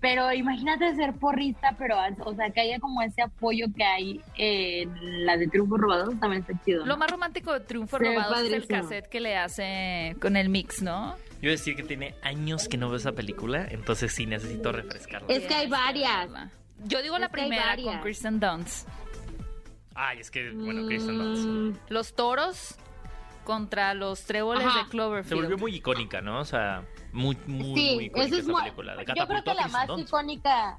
pero 0.00 0.32
imagínate 0.32 0.94
ser 0.94 1.14
porrista, 1.14 1.74
pero 1.76 1.96
o 2.24 2.34
sea, 2.34 2.50
que 2.50 2.60
haya 2.60 2.78
como 2.78 3.02
ese 3.02 3.22
apoyo 3.22 3.66
que 3.76 3.82
hay 3.82 4.20
en 4.36 5.26
la 5.26 5.36
de 5.36 5.48
Triunfos 5.48 5.80
Robados 5.80 6.20
también 6.20 6.42
está 6.42 6.54
chido. 6.64 6.86
Lo 6.86 6.96
más 6.96 7.10
romántico 7.10 7.52
de 7.52 7.60
Triunfo 7.60 7.98
Sí, 7.98 8.04
Robado 8.04 8.36
es 8.36 8.52
el 8.52 8.66
cassette 8.66 9.08
que 9.08 9.20
le 9.20 9.36
hace 9.36 10.14
con 10.20 10.36
el 10.36 10.50
mix, 10.50 10.82
¿no? 10.82 11.16
Yo 11.34 11.42
voy 11.42 11.48
a 11.48 11.52
decir 11.52 11.74
que 11.74 11.82
tiene 11.82 12.14
años 12.22 12.68
que 12.68 12.76
no 12.76 12.88
veo 12.88 12.96
esa 12.96 13.12
película, 13.12 13.66
entonces 13.70 14.12
sí 14.12 14.26
necesito 14.26 14.70
refrescarla. 14.70 15.26
Es 15.28 15.46
que 15.46 15.54
hay 15.54 15.66
varias. 15.66 16.28
Yo 16.84 17.02
digo 17.02 17.18
la 17.18 17.26
Es 17.26 17.32
primera 17.32 17.76
con. 17.76 18.00
Kristen 18.00 18.38
Dunst. 18.38 18.88
Ay, 19.94 20.20
es 20.20 20.30
que, 20.30 20.50
bueno, 20.50 20.86
Kristen 20.86 21.18
Dunst. 21.18 21.44
Mm, 21.44 21.92
Los 21.92 22.14
toros 22.14 22.76
contra 23.48 23.94
los 23.94 24.24
tréboles 24.24 24.66
Ajá. 24.66 24.82
de 24.84 24.88
Cloverfield. 24.90 25.28
Se 25.30 25.34
volvió 25.34 25.56
muy 25.56 25.74
icónica, 25.74 26.20
¿no? 26.20 26.38
O 26.40 26.44
sea, 26.44 26.84
muy, 27.14 27.34
muy, 27.46 27.64
muy 27.70 27.74
Sí, 27.74 27.90
icónica 27.92 28.20
esa 28.20 28.34
es 28.36 28.42
esa 28.42 28.52
muy- 28.52 28.62
película. 28.62 28.94
De 28.94 29.04
yo 29.16 29.26
creo 29.26 29.42
que 29.42 29.54
la 29.54 29.68
más 29.68 29.88
icónica, 29.98 30.78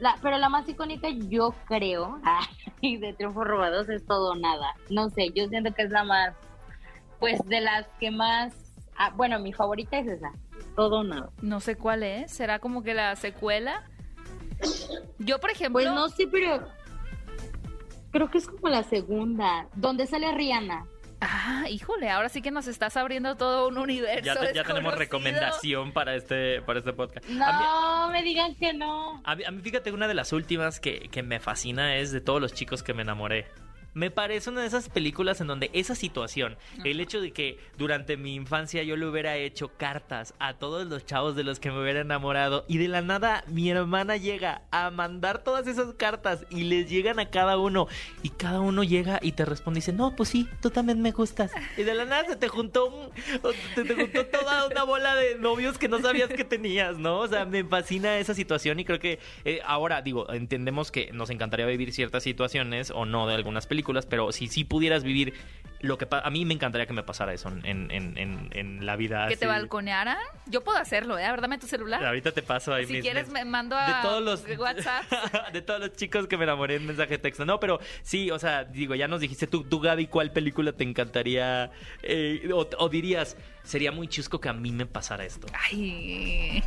la, 0.00 0.16
pero 0.20 0.38
la 0.38 0.48
más 0.48 0.68
icónica 0.68 1.08
yo 1.08 1.54
creo, 1.68 2.18
ay, 2.82 2.96
de 2.96 3.12
Triunfos 3.12 3.46
Robados 3.46 3.88
es 3.88 4.04
todo 4.04 4.34
nada. 4.34 4.74
No 4.90 5.08
sé, 5.10 5.30
yo 5.36 5.46
siento 5.46 5.72
que 5.72 5.82
es 5.82 5.90
la 5.90 6.02
más, 6.02 6.34
pues 7.20 7.38
de 7.46 7.60
las 7.60 7.86
que 8.00 8.10
más, 8.10 8.52
ah, 8.96 9.12
bueno, 9.14 9.38
mi 9.38 9.52
favorita 9.52 9.98
es 9.98 10.08
esa, 10.08 10.32
todo 10.74 11.04
nada. 11.04 11.30
No 11.42 11.60
sé 11.60 11.76
cuál 11.76 12.02
es. 12.02 12.32
¿Será 12.32 12.58
como 12.58 12.82
que 12.82 12.92
la 12.92 13.14
secuela? 13.14 13.84
Yo, 15.20 15.38
por 15.38 15.50
ejemplo... 15.50 15.74
Pues 15.80 15.86
no 15.94 16.08
sé, 16.08 16.26
pero 16.26 16.66
creo 18.10 18.28
que 18.32 18.38
es 18.38 18.48
como 18.48 18.68
la 18.68 18.82
segunda, 18.82 19.68
donde 19.76 20.06
sale 20.06 20.32
Rihanna. 20.32 20.86
Ah, 21.20 21.64
híjole, 21.70 22.10
ahora 22.10 22.28
sí 22.28 22.42
que 22.42 22.50
nos 22.50 22.66
estás 22.66 22.96
abriendo 22.96 23.36
todo 23.36 23.68
un 23.68 23.78
universo. 23.78 24.24
Ya, 24.24 24.36
te- 24.38 24.52
ya 24.52 24.64
tenemos 24.64 24.94
recomendación 24.94 25.92
para 25.92 26.14
este, 26.14 26.60
para 26.62 26.78
este 26.80 26.92
podcast. 26.92 27.26
Mí- 27.28 27.36
No, 27.36 28.10
me 28.10 28.22
digan 28.22 28.54
que 28.56 28.74
no. 28.74 29.22
A 29.24 29.34
mí, 29.34 29.44
a 29.44 29.50
mí, 29.50 29.62
fíjate, 29.62 29.92
una 29.92 30.08
de 30.08 30.14
las 30.14 30.32
últimas 30.32 30.78
que, 30.78 31.08
que 31.10 31.22
me 31.22 31.40
fascina 31.40 31.96
es 31.96 32.12
de 32.12 32.20
todos 32.20 32.40
los 32.40 32.52
chicos 32.52 32.82
que 32.82 32.92
me 32.94 33.02
enamoré. 33.02 33.46
Me 33.96 34.10
parece 34.10 34.50
una 34.50 34.60
de 34.60 34.66
esas 34.66 34.90
películas 34.90 35.40
en 35.40 35.46
donde 35.46 35.70
esa 35.72 35.94
situación, 35.94 36.58
el 36.84 37.00
hecho 37.00 37.18
de 37.18 37.32
que 37.32 37.58
durante 37.78 38.18
mi 38.18 38.34
infancia 38.34 38.82
yo 38.82 38.94
le 38.94 39.06
hubiera 39.06 39.36
hecho 39.38 39.68
cartas 39.78 40.34
a 40.38 40.52
todos 40.52 40.86
los 40.86 41.06
chavos 41.06 41.34
de 41.34 41.44
los 41.44 41.60
que 41.60 41.70
me 41.70 41.80
hubiera 41.80 42.02
enamorado 42.02 42.66
y 42.68 42.76
de 42.76 42.88
la 42.88 43.00
nada 43.00 43.42
mi 43.46 43.70
hermana 43.70 44.18
llega 44.18 44.60
a 44.70 44.90
mandar 44.90 45.42
todas 45.42 45.66
esas 45.66 45.94
cartas 45.94 46.44
y 46.50 46.64
les 46.64 46.90
llegan 46.90 47.18
a 47.18 47.30
cada 47.30 47.56
uno 47.56 47.88
y 48.22 48.28
cada 48.28 48.60
uno 48.60 48.84
llega 48.84 49.18
y 49.22 49.32
te 49.32 49.46
responde 49.46 49.78
y 49.78 49.80
dice, 49.80 49.94
no, 49.94 50.14
pues 50.14 50.28
sí, 50.28 50.46
tú 50.60 50.68
también 50.68 51.00
me 51.00 51.12
gustas. 51.12 51.50
Y 51.78 51.82
de 51.82 51.94
la 51.94 52.04
nada 52.04 52.26
se 52.26 52.36
te 52.36 52.48
juntó, 52.48 52.88
un- 52.90 53.10
te, 53.74 53.82
te 53.82 53.94
juntó 53.94 54.26
toda 54.26 54.66
una 54.66 54.82
bola 54.84 55.14
de 55.16 55.36
novios 55.38 55.78
que 55.78 55.88
no 55.88 56.00
sabías 56.02 56.28
que 56.28 56.44
tenías, 56.44 56.98
¿no? 56.98 57.20
O 57.20 57.28
sea, 57.28 57.46
me 57.46 57.64
fascina 57.64 58.18
esa 58.18 58.34
situación 58.34 58.78
y 58.78 58.84
creo 58.84 59.00
que 59.00 59.20
eh, 59.46 59.60
ahora, 59.64 60.02
digo, 60.02 60.30
entendemos 60.30 60.90
que 60.90 61.12
nos 61.12 61.30
encantaría 61.30 61.64
vivir 61.64 61.94
ciertas 61.94 62.22
situaciones 62.24 62.90
o 62.90 63.06
no 63.06 63.26
de 63.26 63.34
algunas 63.34 63.66
películas, 63.66 63.85
pero 64.06 64.32
si 64.32 64.48
sí 64.48 64.64
pudieras 64.64 65.04
vivir 65.04 65.34
lo 65.80 65.98
que 65.98 66.08
a 66.10 66.30
mí 66.30 66.46
me 66.46 66.54
encantaría 66.54 66.86
que 66.86 66.94
me 66.94 67.02
pasara 67.02 67.34
eso 67.34 67.50
en, 67.50 67.90
en, 67.90 68.16
en, 68.16 68.48
en 68.52 68.86
la 68.86 68.96
vida. 68.96 69.28
¿Que 69.28 69.36
te 69.36 69.46
balconearan? 69.46 70.16
Yo 70.46 70.64
puedo 70.64 70.78
hacerlo, 70.78 71.18
¿eh? 71.18 71.24
Dame 71.38 71.58
tu 71.58 71.66
celular. 71.66 72.04
Ahorita 72.04 72.32
te 72.32 72.42
paso 72.42 72.72
ahí 72.72 72.86
Si 72.86 72.94
mis- 72.94 73.02
quieres, 73.02 73.28
me 73.28 73.44
mando 73.44 73.76
de 73.76 73.82
a 73.82 74.00
todos 74.00 74.22
los 74.22 74.58
WhatsApp. 74.58 75.04
de 75.52 75.60
todos 75.60 75.80
los 75.80 75.92
chicos 75.92 76.26
que 76.26 76.38
me 76.38 76.44
enamoré 76.44 76.76
en 76.76 76.86
mensaje 76.86 77.10
de 77.10 77.18
texto. 77.18 77.44
No, 77.44 77.60
pero 77.60 77.78
sí, 78.02 78.30
o 78.30 78.38
sea, 78.38 78.64
digo, 78.64 78.94
ya 78.94 79.06
nos 79.06 79.20
dijiste 79.20 79.46
tú, 79.46 79.64
tú 79.64 79.78
Gaby, 79.78 80.06
¿cuál 80.06 80.32
película 80.32 80.72
te 80.72 80.82
encantaría 80.82 81.70
eh, 82.02 82.48
o, 82.54 82.66
o 82.78 82.88
dirías 82.88 83.36
sería 83.62 83.92
muy 83.92 84.08
chusco 84.08 84.40
que 84.40 84.48
a 84.48 84.54
mí 84.54 84.72
me 84.72 84.86
pasara 84.86 85.26
esto? 85.26 85.46
Ay. 85.70 86.64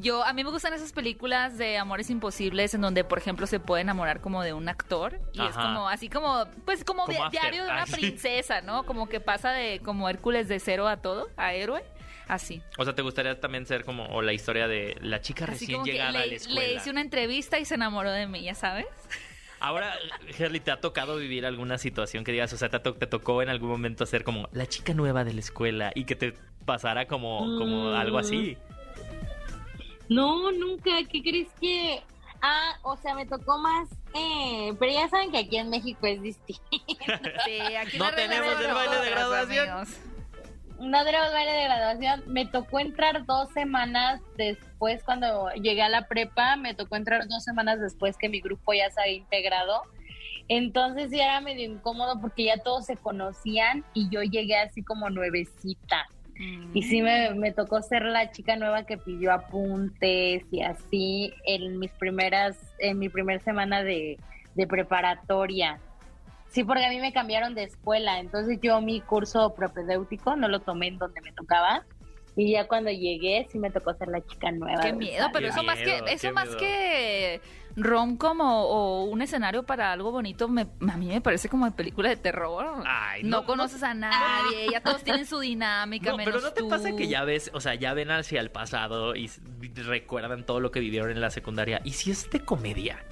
Yo, 0.00 0.24
a 0.24 0.32
mí 0.32 0.44
me 0.44 0.50
gustan 0.50 0.72
esas 0.72 0.92
películas 0.92 1.58
de 1.58 1.76
amores 1.76 2.08
imposibles 2.10 2.72
en 2.74 2.80
donde, 2.80 3.04
por 3.04 3.18
ejemplo, 3.18 3.46
se 3.46 3.60
puede 3.60 3.82
enamorar 3.82 4.20
como 4.20 4.42
de 4.42 4.52
un 4.54 4.68
actor 4.68 5.20
y 5.34 5.42
es 5.44 5.54
como 5.56 5.88
así 5.88 6.08
como, 6.08 6.46
pues 6.64 6.84
como, 6.84 7.04
Como 7.04 7.12
di- 7.12 7.22
After. 7.22 7.40
diario 7.40 7.64
de 7.64 7.70
una 7.70 7.84
princesa, 7.86 8.60
¿no? 8.62 8.84
Como 8.84 9.08
que 9.08 9.20
pasa 9.20 9.52
de 9.52 9.80
como 9.80 10.08
Hércules 10.08 10.48
de 10.48 10.58
cero 10.58 10.88
a 10.88 10.96
todo, 10.96 11.28
a 11.36 11.52
héroe, 11.52 11.84
así. 12.28 12.62
O 12.78 12.84
sea, 12.84 12.94
¿te 12.94 13.02
gustaría 13.02 13.38
también 13.40 13.66
ser 13.66 13.84
como 13.84 14.06
o 14.06 14.22
la 14.22 14.32
historia 14.32 14.68
de 14.68 14.96
la 15.02 15.20
chica 15.20 15.44
Así 15.44 15.52
recién 15.66 15.84
llegada 15.84 16.08
a 16.08 16.12
la 16.12 16.26
le, 16.26 16.36
escuela? 16.36 16.60
le 16.60 16.74
hice 16.74 16.90
una 16.90 17.02
entrevista 17.02 17.58
y 17.58 17.64
se 17.66 17.74
enamoró 17.74 18.10
de 18.10 18.26
mí, 18.26 18.42
ya 18.42 18.54
sabes. 18.54 18.86
Ahora, 19.60 19.92
Herly, 20.38 20.60
¿te 20.60 20.70
ha 20.70 20.80
tocado 20.80 21.16
vivir 21.18 21.44
alguna 21.44 21.76
situación 21.76 22.24
que 22.24 22.32
digas, 22.32 22.50
o 22.54 22.56
sea, 22.56 22.70
te, 22.70 22.78
to- 22.80 22.94
te 22.94 23.06
tocó 23.06 23.42
en 23.42 23.50
algún 23.50 23.68
momento 23.68 24.06
ser 24.06 24.24
como 24.24 24.48
la 24.52 24.66
chica 24.66 24.94
nueva 24.94 25.24
de 25.24 25.34
la 25.34 25.40
escuela 25.40 25.92
y 25.94 26.04
que 26.04 26.16
te 26.16 26.32
pasara 26.64 27.06
como, 27.06 27.58
como 27.58 27.90
algo 27.90 28.16
así? 28.16 28.56
No, 30.10 30.52
nunca. 30.52 30.90
¿Qué 31.10 31.22
crees 31.22 31.48
que...? 31.58 32.02
Ah, 32.42 32.72
o 32.82 32.96
sea, 32.96 33.14
me 33.14 33.26
tocó 33.26 33.58
más, 33.58 33.86
eh, 34.14 34.74
pero 34.78 34.90
ya 34.92 35.08
saben 35.10 35.30
que 35.30 35.38
aquí 35.38 35.58
en 35.58 35.68
México 35.68 36.06
es 36.06 36.22
distinto. 36.22 36.62
Sí, 37.44 37.60
aquí 37.76 37.98
No 37.98 38.10
tenemos 38.12 38.58
el 38.60 38.72
baile 38.72 38.96
de 38.96 39.10
graduación. 39.10 39.68
amigos. 39.68 39.96
No 40.80 41.04
tenemos 41.04 41.30
baile 41.32 41.52
de 41.52 41.64
graduación. 41.64 42.22
Me 42.26 42.46
tocó 42.46 42.80
entrar 42.80 43.26
dos 43.26 43.52
semanas 43.52 44.22
después, 44.38 45.04
cuando 45.04 45.50
llegué 45.52 45.82
a 45.82 45.90
la 45.90 46.08
prepa, 46.08 46.56
me 46.56 46.74
tocó 46.74 46.96
entrar 46.96 47.28
dos 47.28 47.44
semanas 47.44 47.78
después 47.78 48.16
que 48.16 48.30
mi 48.30 48.40
grupo 48.40 48.72
ya 48.72 48.90
se 48.90 49.00
había 49.02 49.16
integrado. 49.16 49.82
Entonces 50.48 51.10
sí 51.10 51.20
era 51.20 51.42
medio 51.42 51.70
incómodo 51.70 52.18
porque 52.22 52.44
ya 52.44 52.56
todos 52.56 52.86
se 52.86 52.96
conocían 52.96 53.84
y 53.92 54.08
yo 54.08 54.22
llegué 54.22 54.56
así 54.56 54.82
como 54.82 55.10
nuevecita. 55.10 56.06
Y 56.72 56.82
sí 56.82 57.02
me, 57.02 57.34
me 57.34 57.52
tocó 57.52 57.82
ser 57.82 58.02
la 58.02 58.30
chica 58.30 58.56
nueva 58.56 58.84
que 58.84 58.96
pidió 58.96 59.32
apuntes 59.32 60.42
y 60.50 60.62
así 60.62 61.34
en 61.44 61.78
mis 61.78 61.90
primeras, 61.92 62.56
en 62.78 62.98
mi 62.98 63.08
primer 63.08 63.40
semana 63.42 63.82
de, 63.82 64.18
de 64.54 64.66
preparatoria. 64.66 65.78
Sí, 66.48 66.64
porque 66.64 66.84
a 66.84 66.88
mí 66.88 66.98
me 66.98 67.12
cambiaron 67.12 67.54
de 67.54 67.64
escuela, 67.64 68.18
entonces 68.18 68.58
yo 68.60 68.80
mi 68.80 69.00
curso 69.00 69.54
propedéutico 69.54 70.34
no 70.34 70.48
lo 70.48 70.60
tomé 70.60 70.88
en 70.88 70.98
donde 70.98 71.20
me 71.20 71.32
tocaba. 71.32 71.84
Y 72.36 72.52
ya 72.52 72.66
cuando 72.68 72.90
llegué 72.90 73.46
sí 73.50 73.58
me 73.58 73.70
tocó 73.70 73.92
ser 73.94 74.08
la 74.08 74.20
chica 74.24 74.50
nueva. 74.52 74.80
Qué 74.82 74.92
miedo, 74.92 75.28
pero 75.32 75.46
Qué 75.46 75.52
eso 75.52 75.62
más 75.62 75.78
que 75.78 76.02
eso 76.08 76.32
más 76.32 76.46
miedo. 76.46 76.58
que 76.58 77.40
rom-com 77.76 78.40
o, 78.40 78.62
o 78.64 79.04
un 79.04 79.22
escenario 79.22 79.62
para 79.64 79.92
algo 79.92 80.10
bonito, 80.10 80.48
me, 80.48 80.62
a 80.62 80.96
mí 80.96 81.06
me 81.06 81.20
parece 81.20 81.48
como 81.48 81.64
de 81.66 81.72
película 81.72 82.08
de 82.08 82.16
terror. 82.16 82.82
Ay, 82.86 83.22
no, 83.22 83.40
no, 83.40 83.46
conoces 83.46 83.82
a 83.82 83.94
nadie, 83.94 84.68
ya 84.72 84.80
todos 84.80 85.02
tienen 85.04 85.24
su 85.26 85.38
dinámica, 85.40 86.10
No, 86.10 86.16
menos 86.16 86.32
pero 86.34 86.44
no 86.46 86.52
te 86.52 86.60
tú. 86.62 86.68
pasa 86.68 86.94
que 86.96 87.08
ya 87.08 87.24
ves, 87.24 87.50
o 87.54 87.60
sea, 87.60 87.74
ya 87.74 87.94
ven 87.94 88.10
hacia 88.10 88.40
el 88.40 88.50
pasado 88.50 89.14
y 89.14 89.30
recuerdan 89.86 90.44
todo 90.44 90.60
lo 90.60 90.70
que 90.70 90.80
vivieron 90.80 91.10
en 91.10 91.20
la 91.20 91.30
secundaria. 91.30 91.80
¿Y 91.84 91.92
si 91.92 92.10
es 92.10 92.28
de 92.30 92.40
comedia? 92.40 93.04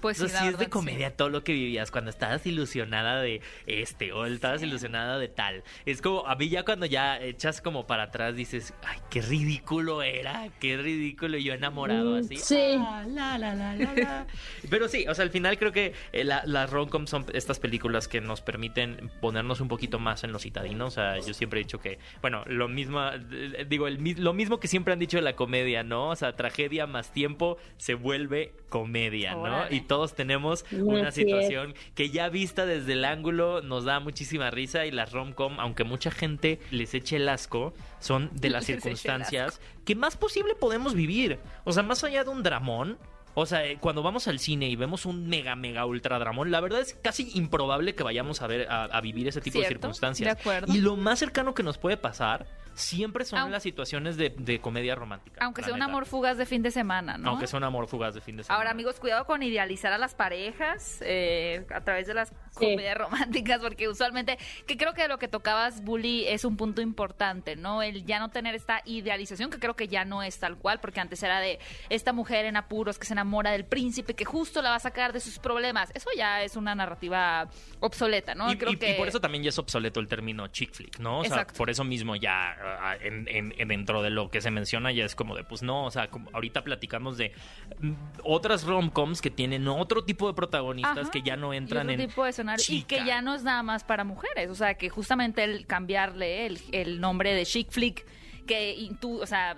Pues 0.00 0.18
sí, 0.18 0.24
es 0.26 0.58
de 0.58 0.68
comedia 0.68 1.16
todo 1.16 1.28
lo 1.30 1.42
que 1.42 1.52
vivías 1.52 1.90
cuando 1.90 2.10
estabas 2.10 2.46
ilusionada 2.46 3.20
de 3.20 3.40
este 3.66 4.12
o 4.12 4.26
estabas 4.26 4.62
ilusionada 4.62 5.18
de 5.18 5.28
tal. 5.28 5.64
Es 5.84 6.02
como, 6.02 6.26
a 6.26 6.34
mí 6.36 6.48
ya 6.48 6.64
cuando 6.64 6.86
ya 6.86 7.20
echas 7.20 7.60
como 7.60 7.86
para 7.86 8.04
atrás 8.04 8.36
dices, 8.36 8.74
ay, 8.84 8.98
qué 9.10 9.22
ridículo 9.22 10.02
era, 10.02 10.48
qué 10.60 10.76
ridículo 10.76 11.38
yo 11.38 11.54
enamorado 11.54 12.12
Mm, 12.16 12.18
así. 12.18 12.36
sí. 12.36 12.76
Ah, 12.78 13.04
la, 13.08 13.38
la, 13.38 13.54
la, 13.54 13.74
la, 13.74 13.94
la. 13.94 14.26
Pero 14.70 14.88
sí, 14.88 15.06
o 15.08 15.14
sea, 15.14 15.24
al 15.24 15.30
final 15.30 15.58
creo 15.58 15.72
que 15.72 15.94
eh, 16.12 16.24
la- 16.24 16.42
las 16.46 16.70
rom-coms 16.70 17.08
son 17.10 17.26
estas 17.32 17.58
películas 17.58 18.08
que 18.08 18.20
nos 18.20 18.40
permiten 18.42 19.10
ponernos 19.20 19.60
un 19.60 19.68
poquito 19.68 19.98
más 19.98 20.24
en 20.24 20.32
lo 20.32 20.38
citadino. 20.38 20.86
O 20.86 20.90
sea, 20.90 21.18
yo 21.18 21.32
siempre 21.34 21.60
he 21.60 21.64
dicho 21.64 21.80
que, 21.80 21.98
bueno, 22.20 22.42
lo 22.46 22.68
mismo, 22.68 23.00
eh, 23.12 23.64
digo, 23.68 23.88
el, 23.88 23.98
lo 24.18 24.32
mismo 24.34 24.60
que 24.60 24.68
siempre 24.68 24.92
han 24.92 24.98
dicho 24.98 25.16
de 25.16 25.22
la 25.22 25.34
comedia, 25.36 25.82
¿no? 25.82 26.10
O 26.10 26.16
sea, 26.16 26.36
tragedia 26.36 26.86
más 26.86 27.12
tiempo 27.12 27.56
se 27.78 27.94
vuelve 27.94 28.52
comedia, 28.68 29.32
¿no? 29.32 29.42
Órale. 29.42 29.76
Y 29.76 29.80
todos 29.86 30.14
tenemos 30.14 30.64
Así 30.64 30.76
una 30.80 31.08
es. 31.08 31.14
situación 31.14 31.74
que 31.94 32.10
ya 32.10 32.28
vista 32.28 32.66
desde 32.66 32.92
el 32.92 33.04
ángulo 33.04 33.62
nos 33.62 33.84
da 33.84 34.00
muchísima 34.00 34.50
risa 34.50 34.86
y 34.86 34.90
las 34.90 35.12
rom-com, 35.12 35.58
aunque 35.60 35.84
mucha 35.84 36.10
gente 36.10 36.60
les 36.70 36.94
eche 36.94 37.16
el 37.16 37.28
asco, 37.28 37.74
son 38.00 38.30
de 38.34 38.50
las 38.50 38.68
Les 38.68 38.76
circunstancias 38.82 39.60
que 39.84 39.94
más 39.94 40.16
posible 40.16 40.54
podemos 40.54 40.94
vivir. 40.94 41.38
O 41.64 41.72
sea, 41.72 41.82
más 41.82 42.02
allá 42.04 42.24
de 42.24 42.30
un 42.30 42.42
dramón. 42.42 42.98
O 43.38 43.44
sea, 43.44 43.66
eh, 43.66 43.76
cuando 43.78 44.02
vamos 44.02 44.28
al 44.28 44.38
cine 44.38 44.66
y 44.70 44.76
vemos 44.76 45.04
un 45.04 45.28
mega, 45.28 45.54
mega 45.56 45.84
ultra 45.84 46.18
dramón, 46.18 46.50
la 46.50 46.60
verdad 46.60 46.80
es 46.80 46.94
casi 46.94 47.30
improbable 47.34 47.94
que 47.94 48.02
vayamos 48.02 48.40
a 48.40 48.46
ver 48.46 48.66
a, 48.70 48.84
a 48.84 49.00
vivir 49.02 49.28
ese 49.28 49.42
tipo 49.42 49.58
de 49.60 49.66
circunstancias. 49.68 50.34
de 50.34 50.40
acuerdo. 50.40 50.72
Y 50.72 50.78
lo 50.78 50.96
más 50.96 51.18
cercano 51.18 51.54
que 51.54 51.62
nos 51.62 51.76
puede 51.76 51.98
pasar 51.98 52.46
siempre 52.76 53.24
son 53.24 53.38
Aun- 53.40 53.50
las 53.50 53.62
situaciones 53.62 54.16
de, 54.16 54.30
de 54.30 54.60
comedia 54.60 54.94
romántica. 54.94 55.44
Aunque 55.44 55.62
sea 55.62 55.74
un 55.74 55.82
amor 55.82 56.06
fugaz 56.06 56.36
de 56.38 56.46
fin 56.46 56.62
de 56.62 56.70
semana, 56.70 57.18
¿no? 57.18 57.30
Aunque 57.30 57.46
sea 57.46 57.56
un 57.56 57.64
amor 57.64 57.88
fugaz 57.88 58.14
de 58.14 58.20
fin 58.20 58.36
de 58.36 58.44
semana. 58.44 58.58
Ahora, 58.58 58.70
amigos, 58.70 59.00
cuidado 59.00 59.24
con 59.26 59.42
idealizar 59.42 59.92
a 59.92 59.98
las 59.98 60.14
parejas 60.14 61.00
eh, 61.02 61.66
a 61.74 61.80
través 61.82 62.06
de 62.06 62.14
las 62.14 62.32
comedias 62.54 62.96
románticas, 62.96 63.60
porque 63.60 63.88
usualmente, 63.88 64.38
que 64.66 64.76
creo 64.76 64.92
que 64.94 65.08
lo 65.08 65.18
que 65.18 65.28
tocabas, 65.28 65.82
Bully, 65.82 66.26
es 66.28 66.44
un 66.44 66.56
punto 66.56 66.80
importante, 66.82 67.56
¿no? 67.56 67.82
El 67.82 68.04
ya 68.04 68.18
no 68.18 68.30
tener 68.30 68.54
esta 68.54 68.82
idealización, 68.84 69.50
que 69.50 69.58
creo 69.58 69.74
que 69.74 69.88
ya 69.88 70.04
no 70.04 70.22
es 70.22 70.38
tal 70.38 70.56
cual, 70.58 70.78
porque 70.80 71.00
antes 71.00 71.22
era 71.22 71.40
de 71.40 71.58
esta 71.88 72.12
mujer 72.12 72.44
en 72.46 72.56
apuros 72.56 72.98
que 72.98 73.06
se 73.06 73.14
enamora 73.14 73.50
del 73.52 73.64
príncipe, 73.64 74.14
que 74.14 74.24
justo 74.24 74.60
la 74.62 74.70
va 74.70 74.76
a 74.76 74.80
sacar 74.80 75.12
de 75.12 75.20
sus 75.20 75.38
problemas. 75.38 75.90
Eso 75.94 76.10
ya 76.16 76.42
es 76.42 76.56
una 76.56 76.74
narrativa 76.74 77.48
obsoleta, 77.80 78.34
¿no? 78.34 78.52
Y, 78.52 78.56
creo 78.58 78.72
y- 78.72 78.76
que... 78.76 78.90
y 78.92 78.94
por 78.94 79.08
eso 79.08 79.20
también 79.20 79.42
ya 79.44 79.48
es 79.50 79.58
obsoleto 79.58 80.00
el 80.00 80.08
término 80.08 80.46
chick 80.48 80.72
flick, 80.74 80.98
¿no? 80.98 81.18
O 81.20 81.24
sea, 81.24 81.32
Exacto. 81.36 81.54
por 81.58 81.70
eso 81.70 81.84
mismo 81.84 82.16
ya 82.16 82.56
en, 83.02 83.26
en- 83.28 83.54
en 83.58 83.68
dentro 83.68 84.02
de 84.02 84.10
lo 84.10 84.30
que 84.30 84.40
se 84.40 84.50
menciona 84.50 84.92
ya 84.92 85.04
es 85.04 85.14
como 85.14 85.34
de, 85.36 85.44
pues 85.44 85.62
no, 85.62 85.84
o 85.84 85.90
sea, 85.90 86.08
como 86.08 86.30
ahorita 86.32 86.64
platicamos 86.64 87.16
de 87.18 87.32
mm, 87.80 87.92
otras 88.24 88.64
rom-coms 88.64 89.20
que 89.22 89.30
tienen 89.30 89.66
otro 89.68 90.04
tipo 90.04 90.26
de 90.28 90.34
protagonistas 90.34 90.98
Ajá, 90.98 91.10
que 91.10 91.22
ya 91.22 91.36
no 91.36 91.52
y 91.54 91.56
entran 91.56 91.88
otro 91.88 92.00
en 92.02 92.08
tipo 92.08 92.24
de 92.24 92.30
escenario, 92.30 92.64
y 92.68 92.82
que 92.82 92.96
chica. 92.96 93.06
ya 93.06 93.22
no 93.22 93.34
es 93.34 93.42
nada 93.42 93.62
más 93.62 93.84
para 93.84 94.04
mujeres, 94.04 94.50
o 94.50 94.54
sea, 94.54 94.74
que 94.74 94.88
justamente 94.88 95.44
el 95.44 95.66
cambiarle 95.66 96.46
el, 96.46 96.60
el 96.72 97.00
nombre 97.00 97.34
de 97.34 97.44
chick 97.46 97.70
flick, 97.70 98.06
que 98.46 98.72
y 98.74 98.94
tú, 98.94 99.20
o 99.22 99.26
sea, 99.26 99.54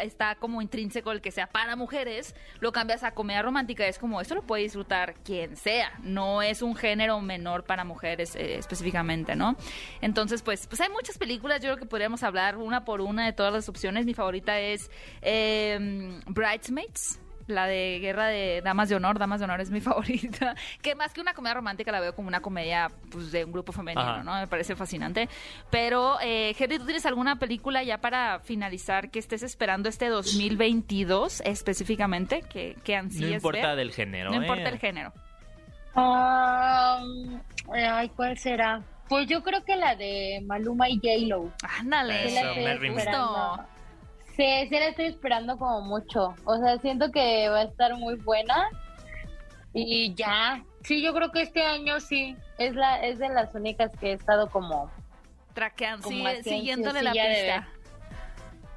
está 0.00 0.34
como 0.36 0.62
intrínseco 0.62 1.12
el 1.12 1.20
que 1.20 1.30
sea 1.30 1.46
para 1.46 1.76
mujeres, 1.76 2.34
lo 2.60 2.72
cambias 2.72 3.02
a 3.02 3.12
comedia 3.12 3.42
romántica, 3.42 3.86
es 3.86 3.98
como, 3.98 4.20
esto 4.20 4.34
lo 4.34 4.42
puede 4.42 4.62
disfrutar 4.62 5.14
quien 5.24 5.56
sea, 5.56 5.92
no 6.02 6.42
es 6.42 6.62
un 6.62 6.74
género 6.74 7.20
menor 7.20 7.64
para 7.64 7.84
mujeres 7.84 8.36
eh, 8.36 8.56
específicamente, 8.58 9.36
¿no? 9.36 9.56
Entonces, 10.00 10.42
pues, 10.42 10.66
pues 10.66 10.80
hay 10.80 10.90
muchas 10.90 11.18
películas, 11.18 11.60
yo 11.60 11.68
creo 11.68 11.76
que 11.76 11.86
podríamos 11.86 12.22
hablar 12.22 12.56
una 12.56 12.84
por 12.84 13.00
una 13.00 13.26
de 13.26 13.32
todas 13.32 13.52
las 13.52 13.68
opciones, 13.68 14.06
mi 14.06 14.14
favorita 14.14 14.58
es 14.58 14.90
eh, 15.22 16.20
Bridesmaids, 16.26 17.20
la 17.46 17.66
de 17.66 17.98
Guerra 18.00 18.26
de 18.26 18.62
Damas 18.62 18.88
de 18.88 18.96
Honor, 18.96 19.18
Damas 19.18 19.40
de 19.40 19.44
Honor 19.44 19.60
es 19.60 19.70
mi 19.70 19.80
favorita. 19.82 20.54
Que 20.82 20.94
más 20.94 21.12
que 21.12 21.20
una 21.20 21.34
comedia 21.34 21.54
romántica 21.54 21.92
la 21.92 22.00
veo 22.00 22.14
como 22.14 22.28
una 22.28 22.40
comedia 22.40 22.90
pues, 23.10 23.32
de 23.32 23.44
un 23.44 23.52
grupo 23.52 23.72
femenino, 23.72 24.00
Ajá. 24.02 24.22
¿no? 24.22 24.34
Me 24.34 24.46
parece 24.46 24.76
fascinante. 24.76 25.28
Pero, 25.70 26.18
eh, 26.22 26.54
Henry, 26.58 26.78
¿tú 26.78 26.84
tienes 26.84 27.06
alguna 27.06 27.36
película 27.38 27.82
ya 27.82 27.98
para 27.98 28.40
finalizar 28.40 29.10
que 29.10 29.18
estés 29.18 29.42
esperando 29.42 29.88
este 29.88 30.08
2022 30.08 31.42
específicamente? 31.42 32.42
Que, 32.42 32.76
que 32.84 32.94
No 32.94 33.00
ansíes 33.00 33.34
importa 33.34 33.68
ver? 33.68 33.76
del 33.76 33.92
género. 33.92 34.30
No 34.30 34.36
¿eh? 34.36 34.40
importa 34.46 34.68
el 34.68 34.78
género. 34.78 35.12
Ah, 35.94 37.00
ay, 37.72 38.08
¿cuál 38.10 38.36
será? 38.38 38.82
Pues 39.08 39.28
yo 39.28 39.42
creo 39.42 39.64
que 39.64 39.76
la 39.76 39.94
de 39.94 40.42
Maluma 40.46 40.88
y 40.88 40.96
J-Lo. 40.96 41.52
Ándale. 41.78 42.26
Eso, 42.26 42.54
Me. 42.56 43.73
Sí, 44.36 44.66
sí 44.68 44.70
la 44.70 44.88
estoy 44.88 45.06
esperando 45.06 45.56
como 45.56 45.82
mucho. 45.82 46.34
O 46.44 46.58
sea, 46.58 46.78
siento 46.78 47.10
que 47.12 47.48
va 47.48 47.60
a 47.60 47.64
estar 47.64 47.94
muy 47.96 48.16
buena. 48.16 48.68
Y 49.72 50.14
ya. 50.14 50.64
Sí, 50.82 51.02
yo 51.02 51.14
creo 51.14 51.30
que 51.30 51.42
este 51.42 51.62
año 51.62 52.00
sí. 52.00 52.36
Es 52.58 52.74
la 52.74 53.00
es 53.04 53.18
de 53.18 53.28
las 53.28 53.54
únicas 53.54 53.90
que 53.98 54.10
he 54.10 54.12
estado 54.12 54.50
como... 54.50 54.90
Traqueando, 55.54 56.08
así, 56.08 56.42
siguiéndole 56.42 57.02
la 57.02 57.12
pista. 57.12 57.68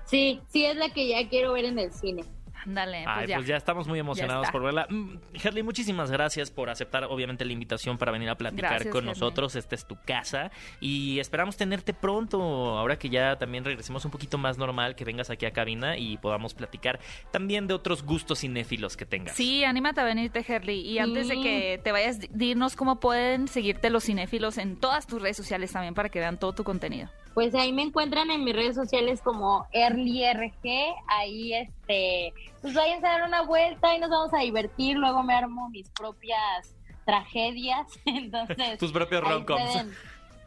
Sí, 0.05 0.41
sí 0.47 0.65
es 0.65 0.75
la 0.75 0.89
que 0.89 1.07
ya 1.07 1.27
quiero 1.27 1.53
ver 1.53 1.65
en 1.65 1.79
el 1.79 1.91
cine. 1.91 2.23
Ándale, 2.65 3.03
pues 3.03 3.15
Ay, 3.17 3.27
ya. 3.27 3.35
pues 3.37 3.47
ya 3.47 3.55
estamos 3.57 3.87
muy 3.87 3.99
emocionados 3.99 4.49
por 4.51 4.61
verla. 4.63 4.87
Mm, 4.89 5.17
Herley, 5.43 5.63
muchísimas 5.63 6.11
gracias 6.11 6.51
por 6.51 6.69
aceptar, 6.69 7.03
obviamente, 7.05 7.45
la 7.45 7.53
invitación 7.53 7.97
para 7.97 8.11
venir 8.11 8.29
a 8.29 8.35
platicar 8.35 8.71
Gracias, 8.71 8.91
con 8.91 8.99
Herley. 9.05 9.13
nosotros. 9.13 9.55
Esta 9.55 9.75
es 9.75 9.85
tu 9.85 9.95
casa 10.05 10.51
y 10.79 11.19
esperamos 11.19 11.57
tenerte 11.57 11.93
pronto, 11.93 12.41
ahora 12.41 12.97
que 12.99 13.09
ya 13.09 13.37
también 13.37 13.63
regresemos 13.65 14.03
un 14.05 14.11
poquito 14.11 14.37
más 14.37 14.57
normal, 14.57 14.95
que 14.95 15.05
vengas 15.05 15.29
aquí 15.29 15.45
a 15.45 15.51
cabina 15.51 15.97
y 15.97 16.17
podamos 16.17 16.53
platicar 16.53 16.99
también 17.31 17.67
de 17.67 17.73
otros 17.73 18.03
gustos 18.03 18.39
cinéfilos 18.39 18.97
que 18.97 19.05
tengas. 19.05 19.35
Sí, 19.35 19.63
anímate 19.63 20.01
a 20.01 20.03
venirte, 20.03 20.43
Herley. 20.47 20.79
Y 20.81 20.99
antes 20.99 21.27
de 21.27 21.35
que 21.41 21.79
te 21.83 21.91
vayas, 21.91 22.19
di- 22.19 22.29
dinos 22.31 22.75
cómo 22.75 22.99
pueden 22.99 23.47
seguirte 23.47 23.89
los 23.89 24.03
cinéfilos 24.05 24.57
en 24.57 24.77
todas 24.77 25.07
tus 25.07 25.21
redes 25.21 25.37
sociales 25.37 25.71
también 25.71 25.93
para 25.93 26.09
que 26.09 26.19
vean 26.19 26.37
todo 26.39 26.53
tu 26.53 26.63
contenido. 26.63 27.09
Pues 27.37 27.53
ahí 27.53 27.71
me 27.71 27.83
encuentran 27.83 28.31
en 28.31 28.43
mis 28.43 28.55
redes 28.55 28.73
sociales 28.73 29.21
como 29.21 29.67
EarlyRG. 29.71 30.95
Ahí, 31.05 31.53
este, 31.53 32.33
pues 32.63 32.73
vayan 32.73 33.05
a 33.05 33.09
dar 33.09 33.27
una 33.27 33.43
vuelta 33.43 33.95
y 33.95 33.99
nos 33.99 34.09
vamos 34.09 34.33
a 34.33 34.39
divertir. 34.39 34.97
Luego 34.97 35.21
me 35.21 35.35
armo 35.35 35.69
mis 35.69 35.87
propias 35.91 36.75
tragedias. 37.05 37.85
Entonces, 38.05 38.79
Tus 38.79 38.91
propios 38.91 39.23
rom-coms. 39.23 39.85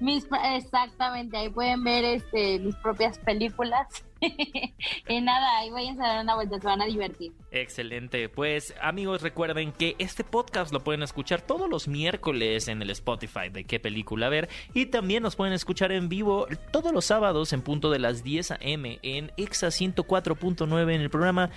Mis, 0.01 0.27
exactamente, 0.53 1.37
ahí 1.37 1.49
pueden 1.49 1.85
ver 1.85 2.05
este 2.05 2.59
mis 2.59 2.75
propias 2.75 3.21
películas. 3.21 3.87
y 5.09 5.21
nada, 5.21 5.59
ahí 5.59 5.71
vayan 5.71 6.01
a 6.01 6.09
dar 6.09 6.23
una 6.23 6.35
vuelta, 6.35 6.61
se 6.61 6.67
van 6.67 6.83
a 6.83 6.87
divertir. 6.87 7.33
Excelente. 7.51 8.29
Pues 8.29 8.75
amigos, 8.81 9.23
recuerden 9.23 9.73
que 9.73 9.97
este 9.99 10.25
podcast 10.25 10.73
lo 10.73 10.85
pueden 10.85 11.03
escuchar 11.03 11.43
todos 11.43 11.69
los 11.69 11.89
miércoles 11.89 12.69
en 12.69 12.83
el 12.83 12.91
Spotify 12.91 13.49
de 13.51 13.65
qué 13.65 13.81
película 13.81 14.29
ver. 14.29 14.49
Y 14.75 14.87
también 14.87 15.23
nos 15.23 15.37
pueden 15.37 15.55
escuchar 15.55 15.93
en 15.93 16.09
vivo 16.09 16.47
todos 16.71 16.93
los 16.93 17.05
sábados 17.05 17.53
en 17.53 17.63
punto 17.63 17.91
de 17.91 17.99
las 17.99 18.23
10 18.23 18.53
a.m. 18.53 18.99
en 19.03 19.33
EXA 19.37 19.69
104.9 19.69 20.95
en 20.95 21.01
el 21.01 21.11
programa 21.11 21.51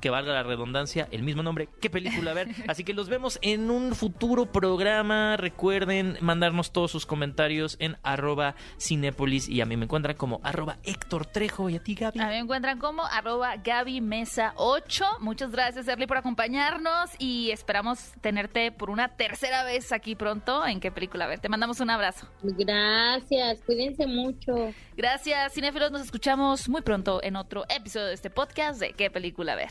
que 0.00 0.10
valga 0.10 0.32
la 0.32 0.42
redundancia, 0.42 1.08
el 1.10 1.22
mismo 1.22 1.42
nombre, 1.42 1.68
qué 1.80 1.90
película 1.90 2.32
ver. 2.34 2.48
Así 2.68 2.84
que 2.84 2.94
los 2.94 3.08
vemos 3.08 3.38
en 3.42 3.70
un 3.70 3.94
futuro 3.94 4.46
programa. 4.46 5.36
Recuerden 5.36 6.18
mandarnos 6.20 6.72
todos 6.72 6.90
sus 6.90 7.06
comentarios 7.06 7.76
en 7.80 7.96
arroba 8.02 8.54
Cinépolis 8.80 9.48
y 9.48 9.60
a 9.60 9.66
mí 9.66 9.76
me 9.76 9.84
encuentran 9.84 10.16
como 10.16 10.40
arroba 10.42 10.78
Héctor 10.84 11.26
Trejo 11.26 11.70
y 11.70 11.76
a 11.76 11.82
ti 11.82 11.94
Gaby. 11.94 12.20
A 12.20 12.26
mí 12.26 12.30
me 12.30 12.38
encuentran 12.38 12.78
como 12.78 13.04
arroba 13.04 13.56
Gaby 13.56 14.00
Mesa 14.00 14.52
8. 14.56 15.04
Muchas 15.20 15.50
gracias 15.50 15.88
Erly 15.88 16.06
por 16.06 16.16
acompañarnos 16.16 17.10
y 17.18 17.50
esperamos 17.50 18.12
tenerte 18.20 18.72
por 18.72 18.90
una 18.90 19.16
tercera 19.16 19.64
vez 19.64 19.92
aquí 19.92 20.14
pronto 20.14 20.66
en 20.66 20.80
qué 20.80 20.90
película 20.90 21.26
ver. 21.26 21.40
Te 21.40 21.48
mandamos 21.48 21.80
un 21.80 21.90
abrazo. 21.90 22.26
Gracias, 22.42 23.60
cuídense 23.64 24.06
mucho. 24.06 24.72
Gracias, 24.96 25.52
cinéfilos. 25.52 25.90
Nos 25.90 26.02
escuchamos 26.02 26.68
muy 26.68 26.82
pronto 26.82 27.22
en 27.22 27.36
otro 27.36 27.64
episodio 27.68 28.06
de 28.06 28.14
este 28.14 28.30
podcast 28.30 28.80
de 28.80 28.92
qué 28.92 29.10
película 29.10 29.54
ver. 29.54 29.70